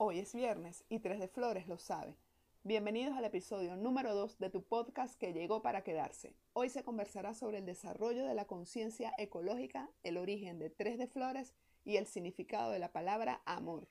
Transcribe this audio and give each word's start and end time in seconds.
Hoy 0.00 0.20
es 0.20 0.32
viernes 0.32 0.84
y 0.88 1.00
Tres 1.00 1.18
de 1.18 1.26
Flores 1.26 1.66
lo 1.66 1.76
sabe. 1.76 2.14
Bienvenidos 2.62 3.16
al 3.16 3.24
episodio 3.24 3.76
número 3.76 4.14
2 4.14 4.38
de 4.38 4.48
tu 4.48 4.62
podcast 4.62 5.18
que 5.18 5.32
llegó 5.32 5.60
para 5.60 5.82
quedarse. 5.82 6.36
Hoy 6.52 6.68
se 6.68 6.84
conversará 6.84 7.34
sobre 7.34 7.58
el 7.58 7.66
desarrollo 7.66 8.24
de 8.24 8.36
la 8.36 8.44
conciencia 8.44 9.12
ecológica, 9.18 9.90
el 10.04 10.16
origen 10.16 10.60
de 10.60 10.70
Tres 10.70 10.98
de 10.98 11.08
Flores 11.08 11.52
y 11.84 11.96
el 11.96 12.06
significado 12.06 12.70
de 12.70 12.78
la 12.78 12.92
palabra 12.92 13.42
amor. 13.44 13.88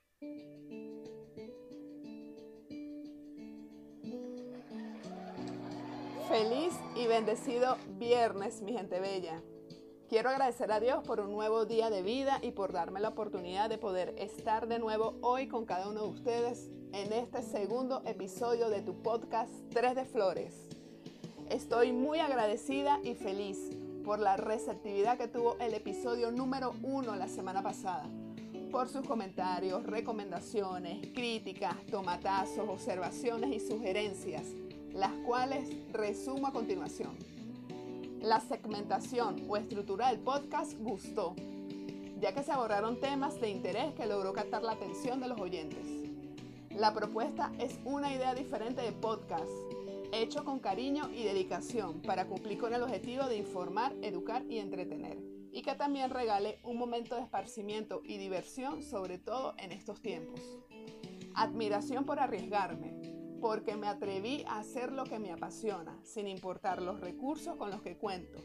Feliz 6.30 6.74
y 6.96 7.06
bendecido 7.08 7.76
viernes, 8.00 8.62
mi 8.62 8.72
gente 8.72 9.02
bella. 9.02 9.44
Quiero 10.10 10.30
agradecer 10.30 10.72
a 10.72 10.80
Dios 10.80 11.04
por 11.04 11.20
un 11.20 11.34
nuevo 11.34 11.66
día 11.66 11.90
de 11.90 12.02
vida 12.02 12.40
y 12.42 12.52
por 12.52 12.72
darme 12.72 13.02
la 13.02 13.10
oportunidad 13.10 13.70
de 13.70 13.78
poder 13.78 14.16
estar 14.18 14.66
de 14.70 14.80
nuevo 14.80 15.16
hoy 15.20 15.50
con 15.50 15.66
cada 15.66 15.90
uno 15.90 16.04
de 16.04 16.08
ustedes 16.08 16.70
en 16.94 17.12
este 17.12 17.42
segundo 17.42 18.02
episodio 18.06 18.70
de 18.70 18.82
tu 18.82 19.02
podcast 19.02 19.52
Tres 19.74 19.96
de 19.96 20.06
Flores. 20.06 20.54
Estoy 21.50 21.92
muy 21.92 22.20
agradecida 22.20 23.02
y 23.04 23.16
feliz 23.16 23.58
por 24.06 24.20
la 24.20 24.38
receptividad 24.38 25.18
que 25.18 25.28
tuvo 25.28 25.58
el 25.60 25.74
episodio 25.74 26.32
número 26.32 26.74
uno 26.84 27.18
la 27.18 27.28
semana 27.28 27.62
pasada, 27.62 28.06
por 28.72 28.88
sus 28.88 29.06
comentarios, 29.06 29.84
recomendaciones, 29.84 31.06
críticas, 31.14 31.76
tomatazos, 31.92 32.70
observaciones 32.70 33.52
y 33.52 33.60
sugerencias, 33.60 34.46
las 34.94 35.12
cuales 35.26 35.68
resumo 35.92 36.48
a 36.48 36.54
continuación. 36.54 37.37
La 38.22 38.40
segmentación 38.40 39.46
o 39.48 39.58
estructura 39.58 40.10
del 40.10 40.20
podcast 40.20 40.74
gustó, 40.80 41.36
ya 42.20 42.34
que 42.34 42.42
se 42.42 42.52
abordaron 42.52 43.00
temas 43.00 43.40
de 43.40 43.50
interés 43.50 43.94
que 43.94 44.08
logró 44.08 44.34
captar 44.34 44.64
la 44.64 44.72
atención 44.72 45.22
de 45.22 45.28
los 45.28 45.40
oyentes. 45.40 45.86
La 46.76 46.94
propuesta 46.94 47.52
es 47.60 47.80
una 47.86 48.14
idea 48.14 48.34
diferente 48.34 48.82
de 48.82 48.92
podcast, 48.92 49.52
hecho 50.12 50.44
con 50.44 50.60
cariño 50.60 51.10
y 51.14 51.24
dedicación 51.24 52.02
para 52.02 52.26
cumplir 52.26 52.58
con 52.58 52.74
el 52.74 52.82
objetivo 52.82 53.26
de 53.26 53.38
informar, 53.38 53.94
educar 54.02 54.44
y 54.50 54.58
entretener, 54.58 55.18
y 55.52 55.62
que 55.62 55.76
también 55.76 56.10
regale 56.10 56.60
un 56.64 56.78
momento 56.78 57.16
de 57.16 57.22
esparcimiento 57.22 58.02
y 58.04 58.18
diversión, 58.18 58.82
sobre 58.82 59.20
todo 59.20 59.54
en 59.60 59.72
estos 59.72 60.02
tiempos. 60.02 60.42
Admiración 61.36 62.04
por 62.04 62.20
arriesgarme, 62.20 62.97
porque 63.40 63.76
me 63.76 63.88
atreví 63.88 64.44
a 64.48 64.60
hacer 64.60 64.92
lo 64.92 65.04
que 65.04 65.20
me 65.20 65.32
apasiona, 65.32 65.98
sin 66.04 66.28
importar 66.28 66.82
los 66.82 67.00
recursos 67.00 67.56
con 67.56 67.70
los 67.70 67.82
que 67.82 67.98
cuento. 67.98 68.40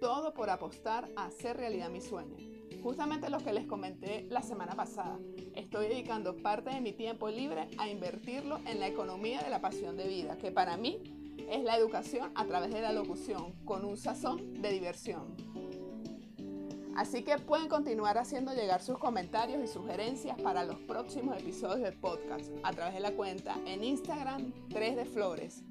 Todo 0.00 0.32
por 0.32 0.50
apostar 0.50 1.08
a 1.16 1.26
hacer 1.26 1.56
realidad 1.56 1.90
mi 1.90 2.00
sueño. 2.00 2.36
Justamente 2.82 3.30
lo 3.30 3.38
que 3.38 3.52
les 3.52 3.66
comenté 3.66 4.26
la 4.30 4.42
semana 4.42 4.74
pasada. 4.74 5.18
Estoy 5.54 5.88
dedicando 5.88 6.36
parte 6.36 6.70
de 6.70 6.80
mi 6.80 6.92
tiempo 6.92 7.28
libre 7.28 7.68
a 7.78 7.88
invertirlo 7.88 8.60
en 8.66 8.78
la 8.78 8.86
economía 8.86 9.42
de 9.42 9.50
la 9.50 9.60
pasión 9.60 9.96
de 9.96 10.06
vida, 10.06 10.38
que 10.38 10.52
para 10.52 10.76
mí 10.76 11.02
es 11.50 11.64
la 11.64 11.76
educación 11.76 12.30
a 12.34 12.44
través 12.44 12.72
de 12.72 12.80
la 12.80 12.92
locución, 12.92 13.52
con 13.64 13.84
un 13.84 13.96
sazón 13.96 14.60
de 14.60 14.70
diversión. 14.70 15.34
Así 16.98 17.22
que 17.22 17.38
pueden 17.38 17.68
continuar 17.68 18.18
haciendo 18.18 18.52
llegar 18.52 18.82
sus 18.82 18.98
comentarios 18.98 19.62
y 19.62 19.68
sugerencias 19.68 20.36
para 20.42 20.64
los 20.64 20.80
próximos 20.80 21.38
episodios 21.38 21.82
del 21.82 21.94
podcast 21.94 22.50
a 22.64 22.72
través 22.72 22.94
de 22.94 22.98
la 22.98 23.12
cuenta 23.12 23.54
en 23.66 23.84
Instagram 23.84 24.52
3 24.70 24.96
de 24.96 25.04
Flores. 25.04 25.62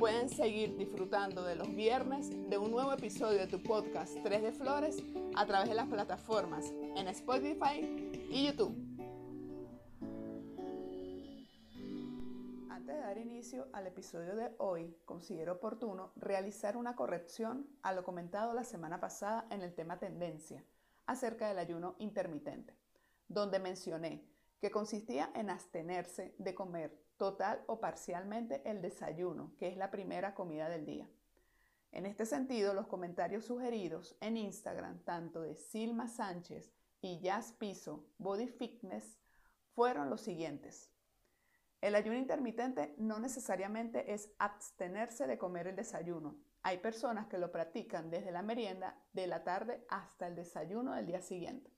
Pueden 0.00 0.28
seguir 0.28 0.76
disfrutando 0.76 1.44
de 1.44 1.54
los 1.54 1.72
viernes 1.76 2.30
de 2.50 2.58
un 2.58 2.72
nuevo 2.72 2.92
episodio 2.92 3.38
de 3.38 3.46
tu 3.46 3.62
podcast 3.62 4.16
3 4.24 4.42
de 4.42 4.50
Flores 4.50 4.96
a 5.36 5.46
través 5.46 5.68
de 5.68 5.76
las 5.76 5.86
plataformas 5.86 6.72
en 6.96 7.06
Spotify 7.06 8.18
y 8.28 8.46
YouTube. 8.46 8.87
Dar 13.08 13.16
inicio 13.16 13.68
al 13.72 13.86
episodio 13.86 14.36
de 14.36 14.50
hoy, 14.58 14.94
considero 15.06 15.54
oportuno 15.54 16.12
realizar 16.16 16.76
una 16.76 16.94
corrección 16.94 17.66
a 17.80 17.94
lo 17.94 18.04
comentado 18.04 18.52
la 18.52 18.64
semana 18.64 19.00
pasada 19.00 19.46
en 19.50 19.62
el 19.62 19.74
tema 19.74 19.98
tendencia 19.98 20.62
acerca 21.06 21.48
del 21.48 21.58
ayuno 21.58 21.96
intermitente, 22.00 22.76
donde 23.26 23.60
mencioné 23.60 24.28
que 24.60 24.70
consistía 24.70 25.30
en 25.34 25.48
abstenerse 25.48 26.34
de 26.36 26.54
comer 26.54 27.02
total 27.16 27.64
o 27.66 27.80
parcialmente 27.80 28.60
el 28.68 28.82
desayuno, 28.82 29.54
que 29.58 29.68
es 29.68 29.78
la 29.78 29.90
primera 29.90 30.34
comida 30.34 30.68
del 30.68 30.84
día. 30.84 31.08
En 31.92 32.04
este 32.04 32.26
sentido, 32.26 32.74
los 32.74 32.88
comentarios 32.88 33.46
sugeridos 33.46 34.18
en 34.20 34.36
Instagram, 34.36 34.98
tanto 35.04 35.40
de 35.40 35.54
Silma 35.54 36.08
Sánchez 36.08 36.70
y 37.00 37.20
Jazz 37.20 37.52
Piso 37.52 38.04
Body 38.18 38.48
Fitness, 38.48 39.18
fueron 39.74 40.10
los 40.10 40.20
siguientes. 40.20 40.90
El 41.80 41.94
ayuno 41.94 42.18
intermitente 42.18 42.94
no 42.98 43.20
necesariamente 43.20 44.12
es 44.12 44.32
abstenerse 44.38 45.26
de 45.26 45.38
comer 45.38 45.68
el 45.68 45.76
desayuno. 45.76 46.36
Hay 46.62 46.78
personas 46.78 47.28
que 47.28 47.38
lo 47.38 47.52
practican 47.52 48.10
desde 48.10 48.32
la 48.32 48.42
merienda 48.42 49.00
de 49.12 49.28
la 49.28 49.44
tarde 49.44 49.84
hasta 49.88 50.26
el 50.26 50.34
desayuno 50.34 50.94
del 50.94 51.06
día 51.06 51.22
siguiente. 51.22 51.70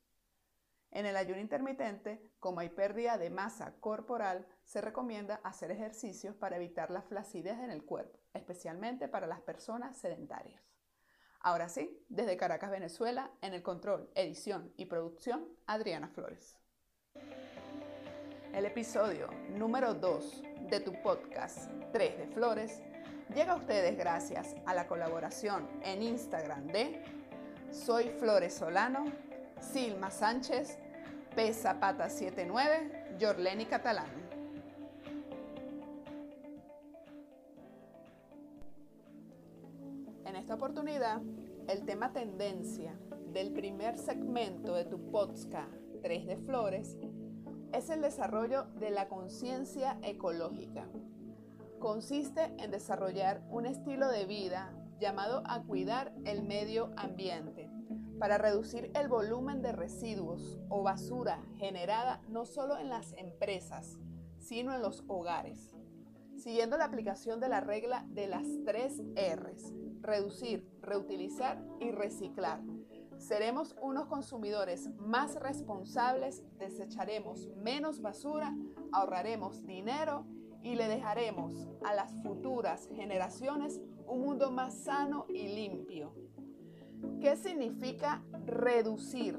En 0.91 1.07
el 1.07 1.17
ayuno 1.17 1.39
intermitente, 1.39 2.33
como 2.41 2.61
hay 2.61 2.71
pérdida 2.71 3.19
de 3.19 3.31
masa 3.31 3.75
corporal, 3.79 4.47
se 4.65 4.81
recomienda 4.81 5.41
hacer 5.45 5.71
ejercicios 5.71 6.35
para 6.35 6.57
evitar 6.57 6.91
la 6.91 7.03
flacidez 7.03 7.59
en 7.59 7.71
el 7.71 7.85
cuerpo, 7.85 8.19
especialmente 8.33 9.07
para 9.07 9.27
las 9.27 9.41
personas 9.41 9.97
sedentarias. 9.99 10.63
Ahora 11.41 11.69
sí, 11.69 12.05
desde 12.09 12.37
Caracas, 12.37 12.71
Venezuela, 12.71 13.31
en 13.41 13.55
el 13.55 13.63
control, 13.63 14.11
edición 14.15 14.73
y 14.77 14.87
producción, 14.87 15.47
Adriana 15.67 16.09
Flores. 16.09 16.59
El 18.53 18.67
episodio 18.67 19.29
número 19.57 19.95
2 19.95 20.43
de 20.69 20.81
tu 20.81 20.93
podcast 21.03 21.71
3 21.93 22.19
de 22.19 22.27
Flores 22.27 22.83
llega 23.33 23.53
a 23.53 23.57
ustedes 23.57 23.97
gracias 23.97 24.57
a 24.67 24.75
la 24.75 24.89
colaboración 24.89 25.69
en 25.85 26.03
Instagram 26.03 26.67
de 26.67 27.01
Soy 27.71 28.09
Flores 28.19 28.55
Solano, 28.55 29.05
Silma 29.61 30.11
Sánchez, 30.11 30.79
P 31.37 31.55
Zapata 31.55 32.11
79, 32.11 33.17
Jorleni 33.21 33.67
Catalán. 33.67 34.11
En 40.27 40.35
esta 40.35 40.55
oportunidad, 40.55 41.23
el 41.69 41.85
tema 41.85 42.13
tendencia 42.13 42.99
del 43.29 43.53
primer 43.53 43.97
segmento 43.97 44.75
de 44.75 44.87
tu 44.87 45.09
podcast 45.13 45.73
3 46.03 46.27
de 46.27 46.37
Flores 46.37 46.97
es 47.73 47.91
el 47.91 48.01
desarrollo 48.01 48.65
de 48.79 48.91
la 48.91 49.09
conciencia 49.09 49.99
ecológica. 50.03 50.89
Consiste 51.79 52.53
en 52.59 52.71
desarrollar 52.71 53.43
un 53.51 53.67
estilo 53.67 54.09
de 54.09 54.27
vida 54.27 54.75
llamado 54.99 55.43
a 55.47 55.63
cuidar 55.63 56.13
el 56.25 56.43
medio 56.43 56.93
ambiente 56.97 57.71
para 58.19 58.37
reducir 58.37 58.91
el 58.95 59.09
volumen 59.09 59.63
de 59.63 59.73
residuos 59.73 60.59
o 60.69 60.83
basura 60.83 61.43
generada 61.57 62.21
no 62.29 62.45
solo 62.45 62.79
en 62.79 62.91
las 62.91 63.15
empresas, 63.15 63.99
sino 64.39 64.75
en 64.75 64.83
los 64.83 65.05
hogares. 65.09 65.75
Siguiendo 66.37 66.77
la 66.77 66.85
aplicación 66.85 67.41
de 67.41 67.49
la 67.49 67.61
regla 67.61 68.05
de 68.11 68.27
las 68.27 68.47
tres 68.65 69.03
Rs, 69.15 69.73
reducir, 70.01 70.69
reutilizar 70.83 71.65
y 71.81 71.91
reciclar 71.91 72.61
Seremos 73.21 73.77
unos 73.83 74.07
consumidores 74.07 74.89
más 74.99 75.35
responsables, 75.37 76.43
desecharemos 76.59 77.49
menos 77.55 78.01
basura, 78.01 78.57
ahorraremos 78.93 79.67
dinero 79.67 80.25
y 80.63 80.75
le 80.75 80.89
dejaremos 80.89 81.69
a 81.85 81.93
las 81.93 82.13
futuras 82.23 82.89
generaciones 82.95 83.79
un 84.07 84.23
mundo 84.23 84.51
más 84.51 84.75
sano 84.75 85.27
y 85.29 85.49
limpio. 85.49 86.15
¿Qué 87.21 87.37
significa 87.37 88.25
reducir? 88.47 89.39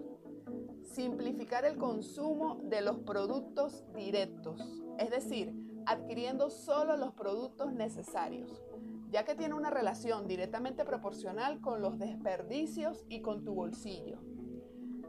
Simplificar 0.84 1.66
el 1.66 1.78
consumo 1.78 2.60
de 2.64 2.82
los 2.82 3.00
productos 3.00 3.84
directos, 3.96 4.62
es 5.00 5.10
decir, 5.10 5.56
adquiriendo 5.88 6.52
solo 6.52 6.98
los 6.98 7.14
productos 7.14 7.74
necesarios 7.74 8.64
ya 9.12 9.26
que 9.26 9.36
tiene 9.36 9.56
una 9.56 9.70
relación 9.70 10.28
directamente 10.28 10.86
proporcional 10.86 11.60
con 11.60 11.82
los 11.82 12.00
desperdicios 12.00 13.06
y 13.10 13.22
con 13.22 13.44
tu 13.44 13.54
bolsillo. 13.54 14.20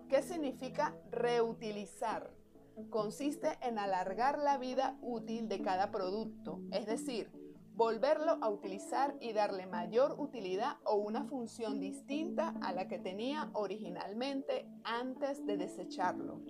¿Qué 0.08 0.22
significa 0.22 0.96
reutilizar? 1.10 2.34
Consiste 2.90 3.58
en 3.62 3.78
alargar 3.78 4.38
la 4.38 4.58
vida 4.58 4.98
útil 5.02 5.48
de 5.48 5.62
cada 5.62 5.90
producto, 5.92 6.60
es 6.72 6.86
decir, 6.86 7.30
volverlo 7.74 8.38
a 8.42 8.48
utilizar 8.48 9.14
y 9.20 9.32
darle 9.32 9.66
mayor 9.66 10.16
utilidad 10.18 10.78
o 10.84 10.96
una 10.96 11.24
función 11.24 11.78
distinta 11.78 12.54
a 12.60 12.72
la 12.72 12.88
que 12.88 12.98
tenía 12.98 13.50
originalmente 13.52 14.66
antes 14.84 15.46
de 15.46 15.56
desecharlo. 15.56 16.42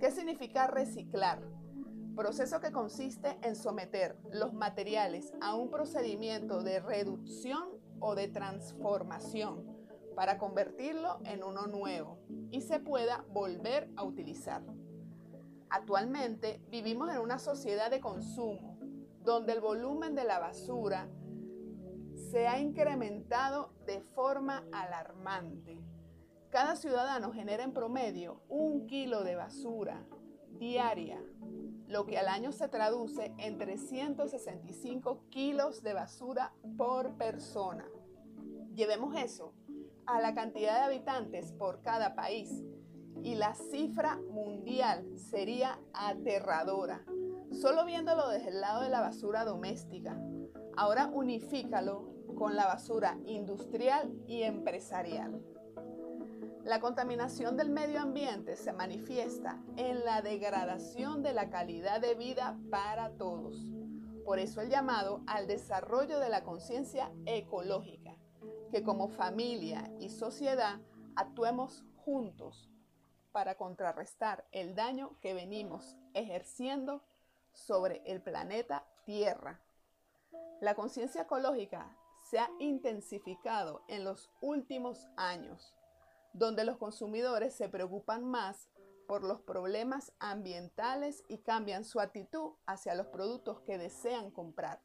¿Qué 0.00 0.10
significa 0.10 0.66
reciclar? 0.66 1.59
Proceso 2.20 2.60
que 2.60 2.70
consiste 2.70 3.38
en 3.40 3.56
someter 3.56 4.14
los 4.30 4.52
materiales 4.52 5.32
a 5.40 5.54
un 5.54 5.70
procedimiento 5.70 6.62
de 6.62 6.78
reducción 6.78 7.70
o 7.98 8.14
de 8.14 8.28
transformación 8.28 9.64
para 10.14 10.36
convertirlo 10.36 11.20
en 11.24 11.42
uno 11.42 11.66
nuevo 11.66 12.18
y 12.50 12.60
se 12.60 12.78
pueda 12.78 13.24
volver 13.30 13.88
a 13.96 14.04
utilizar. 14.04 14.62
Actualmente 15.70 16.60
vivimos 16.68 17.10
en 17.10 17.20
una 17.20 17.38
sociedad 17.38 17.90
de 17.90 18.00
consumo 18.00 18.78
donde 19.24 19.54
el 19.54 19.62
volumen 19.62 20.14
de 20.14 20.24
la 20.24 20.38
basura 20.38 21.08
se 22.30 22.46
ha 22.46 22.60
incrementado 22.60 23.72
de 23.86 24.02
forma 24.02 24.66
alarmante. 24.72 25.80
Cada 26.50 26.76
ciudadano 26.76 27.32
genera 27.32 27.64
en 27.64 27.72
promedio 27.72 28.42
un 28.50 28.86
kilo 28.86 29.24
de 29.24 29.36
basura 29.36 30.04
diaria, 30.58 31.18
lo 31.90 32.06
que 32.06 32.18
al 32.18 32.28
año 32.28 32.52
se 32.52 32.68
traduce 32.68 33.34
en 33.38 33.58
365 33.58 35.24
kilos 35.28 35.82
de 35.82 35.92
basura 35.92 36.54
por 36.78 37.16
persona. 37.16 37.84
Llevemos 38.72 39.16
eso 39.16 39.52
a 40.06 40.20
la 40.20 40.32
cantidad 40.32 40.76
de 40.76 40.84
habitantes 40.84 41.50
por 41.52 41.82
cada 41.82 42.14
país 42.14 42.62
y 43.24 43.34
la 43.34 43.54
cifra 43.54 44.20
mundial 44.30 45.04
sería 45.18 45.80
aterradora. 45.92 47.04
Solo 47.50 47.84
viéndolo 47.84 48.28
desde 48.28 48.50
el 48.50 48.60
lado 48.60 48.82
de 48.82 48.88
la 48.88 49.00
basura 49.00 49.44
doméstica. 49.44 50.16
Ahora 50.76 51.08
unifícalo 51.12 52.08
con 52.36 52.54
la 52.54 52.66
basura 52.66 53.18
industrial 53.26 54.14
y 54.28 54.42
empresarial. 54.42 55.42
La 56.64 56.78
contaminación 56.78 57.56
del 57.56 57.70
medio 57.70 58.00
ambiente 58.00 58.54
se 58.54 58.72
manifiesta 58.72 59.58
en 59.76 60.04
la 60.04 60.20
degradación 60.20 61.22
de 61.22 61.32
la 61.32 61.48
calidad 61.48 62.00
de 62.00 62.14
vida 62.14 62.58
para 62.70 63.16
todos. 63.16 63.56
Por 64.24 64.38
eso 64.38 64.60
el 64.60 64.68
llamado 64.68 65.22
al 65.26 65.46
desarrollo 65.46 66.18
de 66.20 66.28
la 66.28 66.44
conciencia 66.44 67.10
ecológica, 67.24 68.14
que 68.70 68.82
como 68.82 69.08
familia 69.08 69.90
y 69.98 70.10
sociedad 70.10 70.80
actuemos 71.16 71.82
juntos 72.04 72.70
para 73.32 73.56
contrarrestar 73.56 74.46
el 74.52 74.74
daño 74.74 75.18
que 75.20 75.32
venimos 75.32 75.96
ejerciendo 76.12 77.02
sobre 77.52 78.02
el 78.04 78.20
planeta 78.20 78.84
Tierra. 79.06 79.60
La 80.60 80.74
conciencia 80.74 81.22
ecológica 81.22 81.96
se 82.30 82.38
ha 82.38 82.50
intensificado 82.58 83.82
en 83.88 84.04
los 84.04 84.30
últimos 84.40 85.08
años, 85.16 85.74
donde 86.32 86.64
los 86.64 86.76
consumidores 86.76 87.54
se 87.54 87.68
preocupan 87.68 88.24
más 88.24 88.68
por 89.06 89.24
los 89.24 89.40
problemas 89.40 90.12
ambientales 90.20 91.24
y 91.28 91.38
cambian 91.38 91.84
su 91.84 91.98
actitud 91.98 92.52
hacia 92.66 92.94
los 92.94 93.08
productos 93.08 93.60
que 93.62 93.76
desean 93.76 94.30
comprar, 94.30 94.80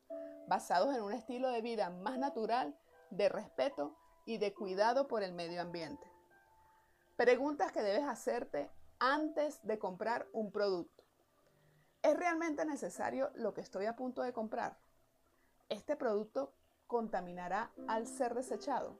basados 0.47 0.95
en 0.95 1.03
un 1.03 1.13
estilo 1.13 1.49
de 1.49 1.61
vida 1.61 1.91
más 1.91 2.17
natural, 2.17 2.75
de 3.11 3.29
respeto 3.29 3.95
y 4.25 4.39
de 4.39 4.53
cuidado 4.53 5.07
por 5.07 5.21
el 5.21 5.33
medio 5.33 5.61
ambiente. 5.61 6.11
Preguntas 7.15 7.71
que 7.71 7.83
debes 7.83 8.03
hacerte 8.03 8.71
antes 8.99 9.59
de 9.63 9.77
comprar 9.77 10.27
un 10.33 10.51
producto. 10.51 11.03
¿Es 12.01 12.17
realmente 12.17 12.65
necesario 12.65 13.31
lo 13.35 13.53
que 13.53 13.61
estoy 13.61 13.85
a 13.85 13.95
punto 13.95 14.21
de 14.21 14.33
comprar? 14.33 14.79
¿Este 15.69 15.95
producto 15.95 16.55
contaminará 16.87 17.71
al 17.87 18.07
ser 18.07 18.33
desechado? 18.33 18.99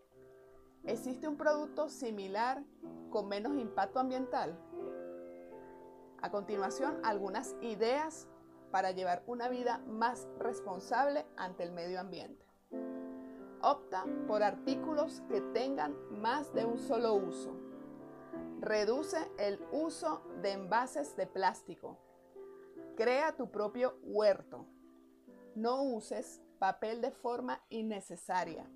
¿Existe 0.88 1.28
un 1.28 1.36
producto 1.36 1.90
similar 1.90 2.64
con 3.10 3.28
menos 3.28 3.58
impacto 3.58 4.00
ambiental? 4.00 4.56
A 6.22 6.30
continuación, 6.30 7.00
algunas 7.04 7.56
ideas 7.62 8.28
para 8.70 8.92
llevar 8.92 9.24
una 9.26 9.50
vida 9.50 9.80
más 9.88 10.28
responsable 10.38 11.26
ante 11.38 11.64
el 11.64 11.72
medio 11.72 12.00
ambiente. 12.00 12.46
Opta 13.62 14.06
por 14.28 14.44
artículos 14.44 15.22
que 15.28 15.42
tengan 15.42 15.96
más 16.22 16.54
de 16.54 16.66
un 16.66 16.78
solo 16.78 17.16
uso. 17.16 17.56
Reduce 18.60 19.18
el 19.40 19.60
uso 19.72 20.22
de 20.44 20.52
envases 20.52 21.16
de 21.16 21.26
plástico. 21.26 21.98
Crea 22.96 23.36
tu 23.36 23.50
propio 23.50 23.98
huerto. 24.04 24.68
No 25.56 25.82
uses 25.82 26.44
papel 26.60 27.02
de 27.02 27.10
forma 27.10 27.64
innecesaria. 27.70 28.70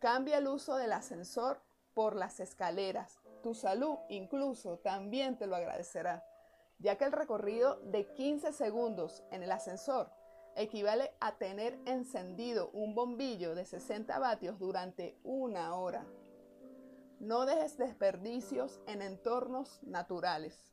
Cambia 0.00 0.38
el 0.38 0.46
uso 0.46 0.76
del 0.76 0.92
ascensor 0.92 1.60
por 1.92 2.14
las 2.14 2.38
escaleras. 2.38 3.18
Tu 3.42 3.54
salud 3.54 3.98
incluso 4.08 4.78
también 4.78 5.36
te 5.36 5.48
lo 5.48 5.56
agradecerá, 5.56 6.24
ya 6.78 6.96
que 6.96 7.04
el 7.04 7.12
recorrido 7.12 7.80
de 7.80 8.06
15 8.12 8.52
segundos 8.52 9.24
en 9.32 9.42
el 9.42 9.50
ascensor 9.50 10.12
equivale 10.54 11.12
a 11.20 11.36
tener 11.38 11.80
encendido 11.84 12.70
un 12.70 12.94
bombillo 12.94 13.56
de 13.56 13.64
60 13.64 14.16
vatios 14.20 14.60
durante 14.60 15.18
una 15.24 15.74
hora. 15.74 16.06
No 17.18 17.46
dejes 17.46 17.76
desperdicios 17.76 18.80
en 18.86 19.02
entornos 19.02 19.82
naturales. 19.82 20.72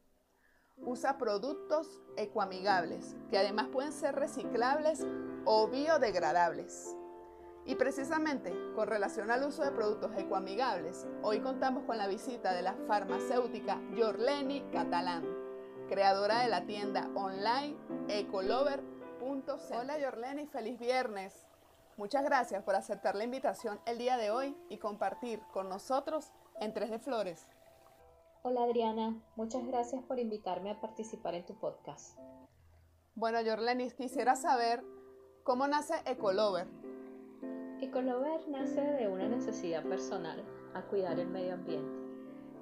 Usa 0.77 1.17
productos 1.17 2.03
ecoamigables, 2.17 3.15
que 3.31 3.39
además 3.39 3.69
pueden 3.71 3.91
ser 3.91 4.13
reciclables 4.13 5.03
o 5.45 5.67
biodegradables. 5.67 6.95
Y 7.67 7.75
precisamente 7.75 8.53
con 8.75 8.87
relación 8.87 9.31
al 9.31 9.43
uso 9.43 9.63
de 9.63 9.71
productos 9.71 10.11
ecoamigables, 10.17 11.07
hoy 11.23 11.39
contamos 11.39 11.83
con 11.85 11.97
la 11.97 12.07
visita 12.07 12.53
de 12.53 12.61
la 12.61 12.75
farmacéutica 12.87 13.81
Jorleni 13.97 14.61
Catalán, 14.71 15.25
creadora 15.89 16.41
de 16.41 16.49
la 16.49 16.65
tienda 16.67 17.09
online 17.15 17.75
ecolover.cl. 18.07 19.73
Hola 19.73 19.97
Jorleni, 19.99 20.45
feliz 20.45 20.77
viernes. 20.77 21.47
Muchas 21.97 22.23
gracias 22.23 22.61
por 22.63 22.75
aceptar 22.75 23.15
la 23.15 23.23
invitación 23.23 23.79
el 23.87 23.97
día 23.97 24.17
de 24.17 24.29
hoy 24.29 24.55
y 24.69 24.77
compartir 24.77 25.41
con 25.51 25.67
nosotros 25.67 26.31
en 26.59 26.71
Tres 26.71 26.91
de 26.91 26.99
Flores. 26.99 27.47
Hola 28.43 28.63
Adriana, 28.63 29.19
muchas 29.35 29.65
gracias 29.65 30.03
por 30.03 30.19
invitarme 30.19 30.69
a 30.69 30.79
participar 30.79 31.33
en 31.33 31.45
tu 31.47 31.55
podcast. 31.55 32.15
Bueno, 33.15 33.39
Jorlenis, 33.43 33.95
quisiera 33.95 34.35
saber 34.35 34.83
cómo 35.43 35.67
nace 35.67 35.95
Ecolover. 36.05 36.67
Ecolover 37.85 38.49
nace 38.49 38.81
de 38.81 39.07
una 39.07 39.27
necesidad 39.27 39.83
personal 39.83 40.43
a 40.73 40.81
cuidar 40.87 41.19
el 41.19 41.27
medio 41.27 41.53
ambiente. 41.53 41.99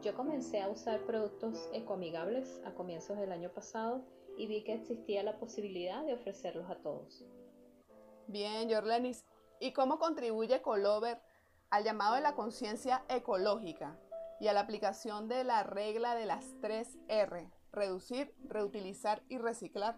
Yo 0.01 0.13
comencé 0.15 0.61
a 0.61 0.67
usar 0.67 0.99
productos 1.05 1.69
ecoamigables 1.71 2.61
a 2.65 2.73
comienzos 2.73 3.17
del 3.17 3.31
año 3.31 3.49
pasado 3.49 4.03
y 4.37 4.47
vi 4.47 4.65
que 4.65 4.73
existía 4.73 5.23
la 5.23 5.37
posibilidad 5.37 6.03
de 6.03 6.13
ofrecerlos 6.13 6.69
a 6.69 6.75
todos. 6.75 7.25
Bien, 8.27 8.69
Jorlenis. 8.69 9.23
¿Y 9.61 9.71
cómo 9.71 9.97
contribuye 9.97 10.55
Ecolover 10.55 11.21
al 11.69 11.85
llamado 11.85 12.15
de 12.15 12.21
la 12.21 12.35
conciencia 12.35 13.05
ecológica 13.07 13.97
y 14.41 14.49
a 14.49 14.53
la 14.53 14.59
aplicación 14.59 15.29
de 15.29 15.45
la 15.45 15.63
regla 15.63 16.15
de 16.15 16.25
las 16.25 16.53
tres 16.59 16.97
R? 17.07 17.49
Reducir, 17.71 18.35
reutilizar 18.43 19.23
y 19.29 19.37
reciclar. 19.37 19.95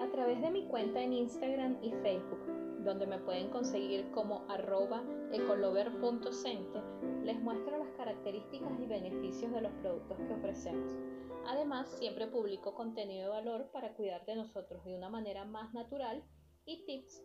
A 0.00 0.10
través 0.10 0.40
de 0.40 0.50
mi 0.50 0.66
cuenta 0.66 1.00
en 1.00 1.12
Instagram 1.12 1.78
y 1.82 1.92
Facebook, 1.92 2.47
donde 2.88 3.06
me 3.06 3.18
pueden 3.18 3.50
conseguir 3.50 4.10
como 4.12 4.46
arroba 4.48 5.04
ecolover.cente, 5.30 6.80
les 7.22 7.38
muestro 7.38 7.76
las 7.76 7.90
características 7.98 8.72
y 8.80 8.86
beneficios 8.86 9.52
de 9.52 9.60
los 9.60 9.72
productos 9.74 10.16
que 10.16 10.32
ofrecemos. 10.32 10.96
Además, 11.46 11.86
siempre 11.98 12.26
publico 12.26 12.74
contenido 12.74 13.24
de 13.24 13.28
valor 13.28 13.70
para 13.72 13.92
cuidar 13.94 14.24
de 14.24 14.36
nosotros 14.36 14.82
de 14.86 14.94
una 14.94 15.10
manera 15.10 15.44
más 15.44 15.74
natural 15.74 16.24
y 16.64 16.86
tips 16.86 17.22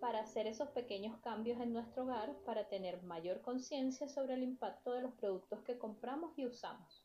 para 0.00 0.20
hacer 0.20 0.46
esos 0.46 0.68
pequeños 0.70 1.18
cambios 1.20 1.60
en 1.60 1.72
nuestro 1.72 2.04
hogar 2.04 2.36
para 2.44 2.68
tener 2.68 3.02
mayor 3.02 3.42
conciencia 3.42 4.08
sobre 4.08 4.34
el 4.34 4.44
impacto 4.44 4.92
de 4.92 5.02
los 5.02 5.12
productos 5.14 5.62
que 5.62 5.78
compramos 5.78 6.32
y 6.38 6.46
usamos. 6.46 7.04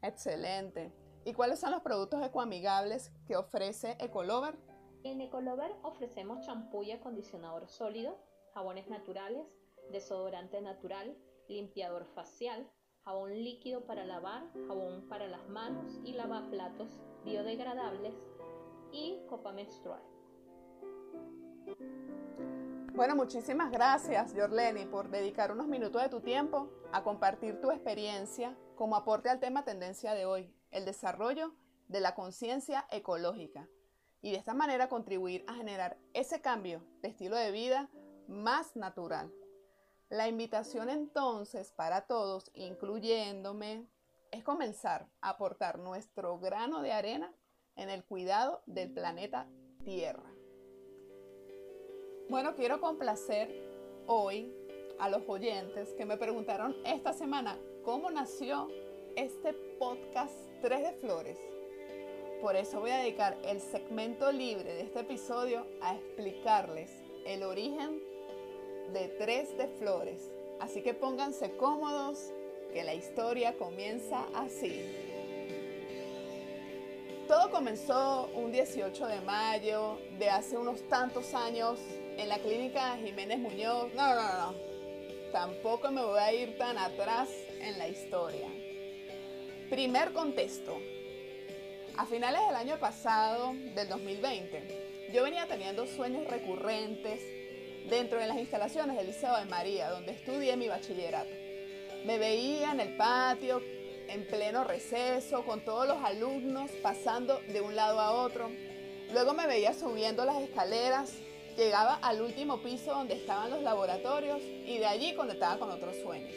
Excelente. 0.00 0.92
¿Y 1.24 1.34
cuáles 1.34 1.60
son 1.60 1.72
los 1.72 1.82
productos 1.82 2.24
ecoamigables 2.24 3.12
que 3.26 3.36
ofrece 3.36 3.96
Ecolover? 4.00 4.71
En 5.04 5.20
Ecolover 5.20 5.74
ofrecemos 5.82 6.46
champú 6.46 6.84
y 6.84 6.92
acondicionador 6.92 7.66
sólido, 7.66 8.16
jabones 8.54 8.88
naturales, 8.88 9.46
desodorante 9.90 10.60
natural, 10.60 11.16
limpiador 11.48 12.06
facial, 12.14 12.70
jabón 13.04 13.34
líquido 13.34 13.84
para 13.84 14.04
lavar, 14.04 14.44
jabón 14.68 15.08
para 15.08 15.26
las 15.26 15.48
manos 15.48 15.98
y 16.04 16.12
lavaplatos 16.12 17.00
biodegradables 17.24 18.14
y 18.92 19.18
copa 19.28 19.52
menstrual. 19.52 20.02
Bueno, 22.94 23.16
muchísimas 23.16 23.72
gracias, 23.72 24.32
Jorleni, 24.36 24.86
por 24.86 25.08
dedicar 25.08 25.50
unos 25.50 25.66
minutos 25.66 26.00
de 26.00 26.10
tu 26.10 26.20
tiempo 26.20 26.68
a 26.92 27.02
compartir 27.02 27.60
tu 27.60 27.72
experiencia 27.72 28.56
como 28.76 28.94
aporte 28.94 29.30
al 29.30 29.40
tema 29.40 29.64
tendencia 29.64 30.14
de 30.14 30.26
hoy, 30.26 30.54
el 30.70 30.84
desarrollo 30.84 31.54
de 31.88 32.00
la 32.00 32.14
conciencia 32.14 32.86
ecológica, 32.90 33.68
y 34.22 34.30
de 34.30 34.38
esta 34.38 34.54
manera 34.54 34.88
contribuir 34.88 35.44
a 35.48 35.54
generar 35.54 35.98
ese 36.14 36.40
cambio 36.40 36.82
de 37.02 37.08
estilo 37.08 37.36
de 37.36 37.50
vida 37.50 37.90
más 38.28 38.76
natural. 38.76 39.30
La 40.08 40.28
invitación 40.28 40.88
entonces 40.88 41.72
para 41.72 42.02
todos, 42.02 42.50
incluyéndome, 42.54 43.86
es 44.30 44.44
comenzar 44.44 45.08
a 45.20 45.30
aportar 45.30 45.78
nuestro 45.78 46.38
grano 46.38 46.82
de 46.82 46.92
arena 46.92 47.34
en 47.76 47.90
el 47.90 48.04
cuidado 48.04 48.62
del 48.66 48.92
planeta 48.92 49.46
Tierra. 49.84 50.30
Bueno, 52.30 52.54
quiero 52.54 52.80
complacer 52.80 53.50
hoy 54.06 54.54
a 54.98 55.08
los 55.08 55.22
oyentes 55.28 55.92
que 55.94 56.06
me 56.06 56.16
preguntaron 56.16 56.76
esta 56.84 57.12
semana 57.12 57.58
cómo 57.84 58.10
nació 58.10 58.68
este 59.16 59.52
podcast 59.78 60.34
3 60.62 60.82
de 60.82 60.92
Flores. 60.94 61.51
Por 62.42 62.56
eso 62.56 62.80
voy 62.80 62.90
a 62.90 62.98
dedicar 62.98 63.38
el 63.44 63.60
segmento 63.60 64.32
libre 64.32 64.74
de 64.74 64.80
este 64.80 64.98
episodio 64.98 65.64
a 65.80 65.94
explicarles 65.94 66.90
el 67.24 67.44
origen 67.44 68.02
de 68.92 69.06
3 69.16 69.58
de 69.58 69.68
Flores. 69.68 70.28
Así 70.58 70.82
que 70.82 70.92
pónganse 70.92 71.52
cómodos, 71.52 72.32
que 72.72 72.82
la 72.82 72.94
historia 72.94 73.56
comienza 73.56 74.26
así. 74.34 74.84
Todo 77.28 77.48
comenzó 77.52 78.28
un 78.34 78.50
18 78.50 79.06
de 79.06 79.20
mayo 79.20 79.98
de 80.18 80.28
hace 80.28 80.58
unos 80.58 80.82
tantos 80.88 81.34
años 81.34 81.78
en 82.16 82.28
la 82.28 82.40
clínica 82.40 82.96
Jiménez 82.96 83.38
Muñoz. 83.38 83.94
No, 83.94 84.14
no, 84.16 84.22
no, 84.22 84.54
Tampoco 85.30 85.92
me 85.92 86.02
voy 86.02 86.18
a 86.18 86.32
ir 86.32 86.58
tan 86.58 86.76
atrás 86.76 87.28
en 87.60 87.78
la 87.78 87.86
historia. 87.86 88.48
Primer 89.70 90.12
contexto. 90.12 90.76
A 91.96 92.06
finales 92.06 92.40
del 92.46 92.56
año 92.56 92.78
pasado, 92.78 93.52
del 93.74 93.86
2020, 93.86 95.10
yo 95.12 95.22
venía 95.22 95.46
teniendo 95.46 95.86
sueños 95.86 96.26
recurrentes 96.26 97.20
dentro 97.90 98.18
de 98.18 98.26
las 98.26 98.38
instalaciones 98.38 98.96
del 98.96 99.08
Liceo 99.08 99.36
de 99.36 99.44
María, 99.44 99.90
donde 99.90 100.12
estudié 100.12 100.56
mi 100.56 100.68
bachillerato. 100.68 101.30
Me 102.06 102.16
veía 102.16 102.72
en 102.72 102.80
el 102.80 102.96
patio, 102.96 103.60
en 104.08 104.26
pleno 104.26 104.64
receso, 104.64 105.44
con 105.44 105.66
todos 105.66 105.86
los 105.86 106.02
alumnos 106.02 106.70
pasando 106.82 107.38
de 107.48 107.60
un 107.60 107.76
lado 107.76 108.00
a 108.00 108.12
otro. 108.12 108.50
Luego 109.12 109.34
me 109.34 109.46
veía 109.46 109.74
subiendo 109.74 110.24
las 110.24 110.40
escaleras, 110.40 111.12
llegaba 111.58 111.96
al 111.96 112.22
último 112.22 112.62
piso 112.62 112.94
donde 112.94 113.14
estaban 113.14 113.50
los 113.50 113.62
laboratorios 113.62 114.40
y 114.40 114.78
de 114.78 114.86
allí 114.86 115.14
conectaba 115.14 115.58
con 115.58 115.70
otros 115.70 115.96
sueños. 115.96 116.32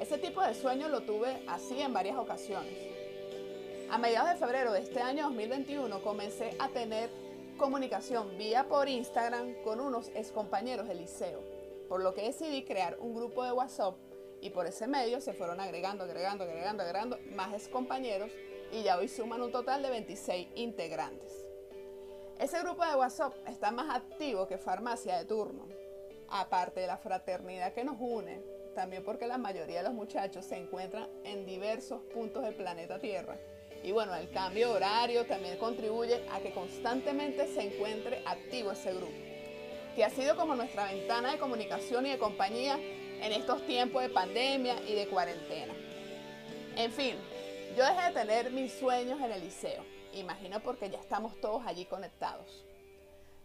Ese 0.00 0.18
tipo 0.18 0.40
de 0.40 0.54
sueño 0.54 0.88
lo 0.88 1.02
tuve 1.02 1.42
así 1.48 1.80
en 1.80 1.92
varias 1.92 2.16
ocasiones. 2.16 2.93
A 3.94 3.98
mediados 3.98 4.30
de 4.30 4.34
febrero 4.34 4.72
de 4.72 4.80
este 4.80 5.00
año 5.00 5.26
2021 5.26 6.02
comencé 6.02 6.56
a 6.58 6.68
tener 6.68 7.08
comunicación 7.56 8.36
vía 8.36 8.64
por 8.64 8.88
Instagram 8.88 9.54
con 9.62 9.78
unos 9.78 10.08
excompañeros 10.16 10.88
del 10.88 10.98
liceo, 10.98 11.40
por 11.88 12.02
lo 12.02 12.12
que 12.12 12.22
decidí 12.22 12.64
crear 12.64 12.96
un 12.98 13.14
grupo 13.14 13.44
de 13.44 13.52
WhatsApp 13.52 13.94
y 14.40 14.50
por 14.50 14.66
ese 14.66 14.88
medio 14.88 15.20
se 15.20 15.32
fueron 15.32 15.60
agregando, 15.60 16.02
agregando, 16.02 16.42
agregando, 16.42 16.82
agregando 16.82 17.18
más 17.36 17.54
excompañeros 17.54 18.32
y 18.72 18.82
ya 18.82 18.98
hoy 18.98 19.06
suman 19.06 19.40
un 19.42 19.52
total 19.52 19.80
de 19.80 19.90
26 19.90 20.48
integrantes. 20.56 21.46
Ese 22.40 22.60
grupo 22.64 22.84
de 22.84 22.96
WhatsApp 22.96 23.32
está 23.46 23.70
más 23.70 23.94
activo 23.94 24.48
que 24.48 24.58
farmacia 24.58 25.18
de 25.18 25.24
turno, 25.24 25.68
aparte 26.30 26.80
de 26.80 26.88
la 26.88 26.96
fraternidad 26.96 27.72
que 27.72 27.84
nos 27.84 27.98
une, 28.00 28.42
también 28.74 29.04
porque 29.04 29.28
la 29.28 29.38
mayoría 29.38 29.78
de 29.78 29.84
los 29.84 29.94
muchachos 29.94 30.46
se 30.46 30.56
encuentran 30.56 31.08
en 31.22 31.46
diversos 31.46 32.02
puntos 32.12 32.42
del 32.42 32.56
planeta 32.56 32.98
Tierra. 32.98 33.38
Y 33.84 33.92
bueno, 33.92 34.14
el 34.14 34.30
cambio 34.30 34.72
horario 34.72 35.26
también 35.26 35.58
contribuye 35.58 36.26
a 36.30 36.40
que 36.40 36.54
constantemente 36.54 37.46
se 37.46 37.60
encuentre 37.60 38.22
activo 38.24 38.72
ese 38.72 38.94
grupo, 38.94 39.12
que 39.94 40.02
ha 40.02 40.08
sido 40.08 40.36
como 40.36 40.54
nuestra 40.56 40.90
ventana 40.90 41.32
de 41.32 41.38
comunicación 41.38 42.06
y 42.06 42.10
de 42.10 42.18
compañía 42.18 42.78
en 42.78 43.30
estos 43.32 43.64
tiempos 43.66 44.02
de 44.02 44.08
pandemia 44.08 44.80
y 44.88 44.94
de 44.94 45.06
cuarentena. 45.06 45.74
En 46.76 46.90
fin, 46.92 47.14
yo 47.76 47.84
dejé 47.84 48.08
de 48.08 48.14
tener 48.14 48.50
mis 48.52 48.72
sueños 48.72 49.20
en 49.20 49.30
el 49.30 49.42
liceo, 49.42 49.84
imagino 50.14 50.60
porque 50.60 50.88
ya 50.88 50.98
estamos 50.98 51.38
todos 51.42 51.66
allí 51.66 51.84
conectados. 51.84 52.64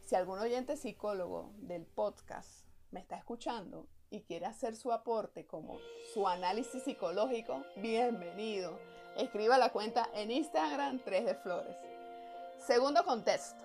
Si 0.06 0.16
algún 0.16 0.40
oyente 0.40 0.78
psicólogo 0.78 1.52
del 1.58 1.86
podcast 1.86 2.66
me 2.92 3.02
está 3.02 3.18
escuchando 3.18 3.88
y 4.10 4.22
quiere 4.22 4.46
hacer 4.46 4.78
su 4.78 4.94
aporte 4.94 5.46
como 5.46 5.80
su 6.14 6.30
análisis 6.30 6.82
psicológico, 6.84 7.62
bienvenido. 7.76 8.99
Escriba 9.20 9.58
la 9.58 9.70
cuenta 9.72 10.10
en 10.14 10.32
Instagram 10.32 11.00
3 11.04 11.26
de 11.26 11.36
Flores. 11.36 11.76
Segundo 12.58 13.04
contexto. 13.04 13.62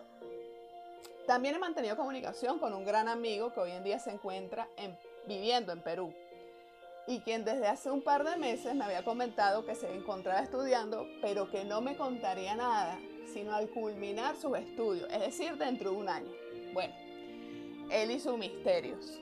También 1.28 1.54
he 1.54 1.58
mantenido 1.60 1.96
comunicación 1.96 2.58
con 2.58 2.74
un 2.74 2.84
gran 2.84 3.06
amigo 3.06 3.52
que 3.52 3.60
hoy 3.60 3.70
en 3.70 3.84
día 3.84 4.00
se 4.00 4.10
encuentra 4.10 4.66
en 4.76 4.98
viviendo 5.26 5.72
en 5.72 5.80
Perú 5.80 6.12
y 7.06 7.20
quien 7.20 7.44
desde 7.44 7.68
hace 7.68 7.90
un 7.90 8.02
par 8.02 8.24
de 8.24 8.36
meses 8.36 8.74
me 8.74 8.84
había 8.84 9.04
comentado 9.04 9.64
que 9.64 9.76
se 9.76 9.94
encontraba 9.94 10.40
estudiando, 10.40 11.06
pero 11.22 11.48
que 11.48 11.64
no 11.64 11.80
me 11.80 11.96
contaría 11.96 12.56
nada, 12.56 12.98
sino 13.32 13.54
al 13.54 13.68
culminar 13.68 14.36
sus 14.36 14.58
estudios, 14.58 15.08
es 15.12 15.20
decir, 15.20 15.56
dentro 15.56 15.90
de 15.90 15.96
un 15.96 16.08
año. 16.08 16.32
Bueno, 16.72 16.94
él 17.90 18.10
y 18.10 18.18
sus 18.18 18.36
misterios. 18.36 19.20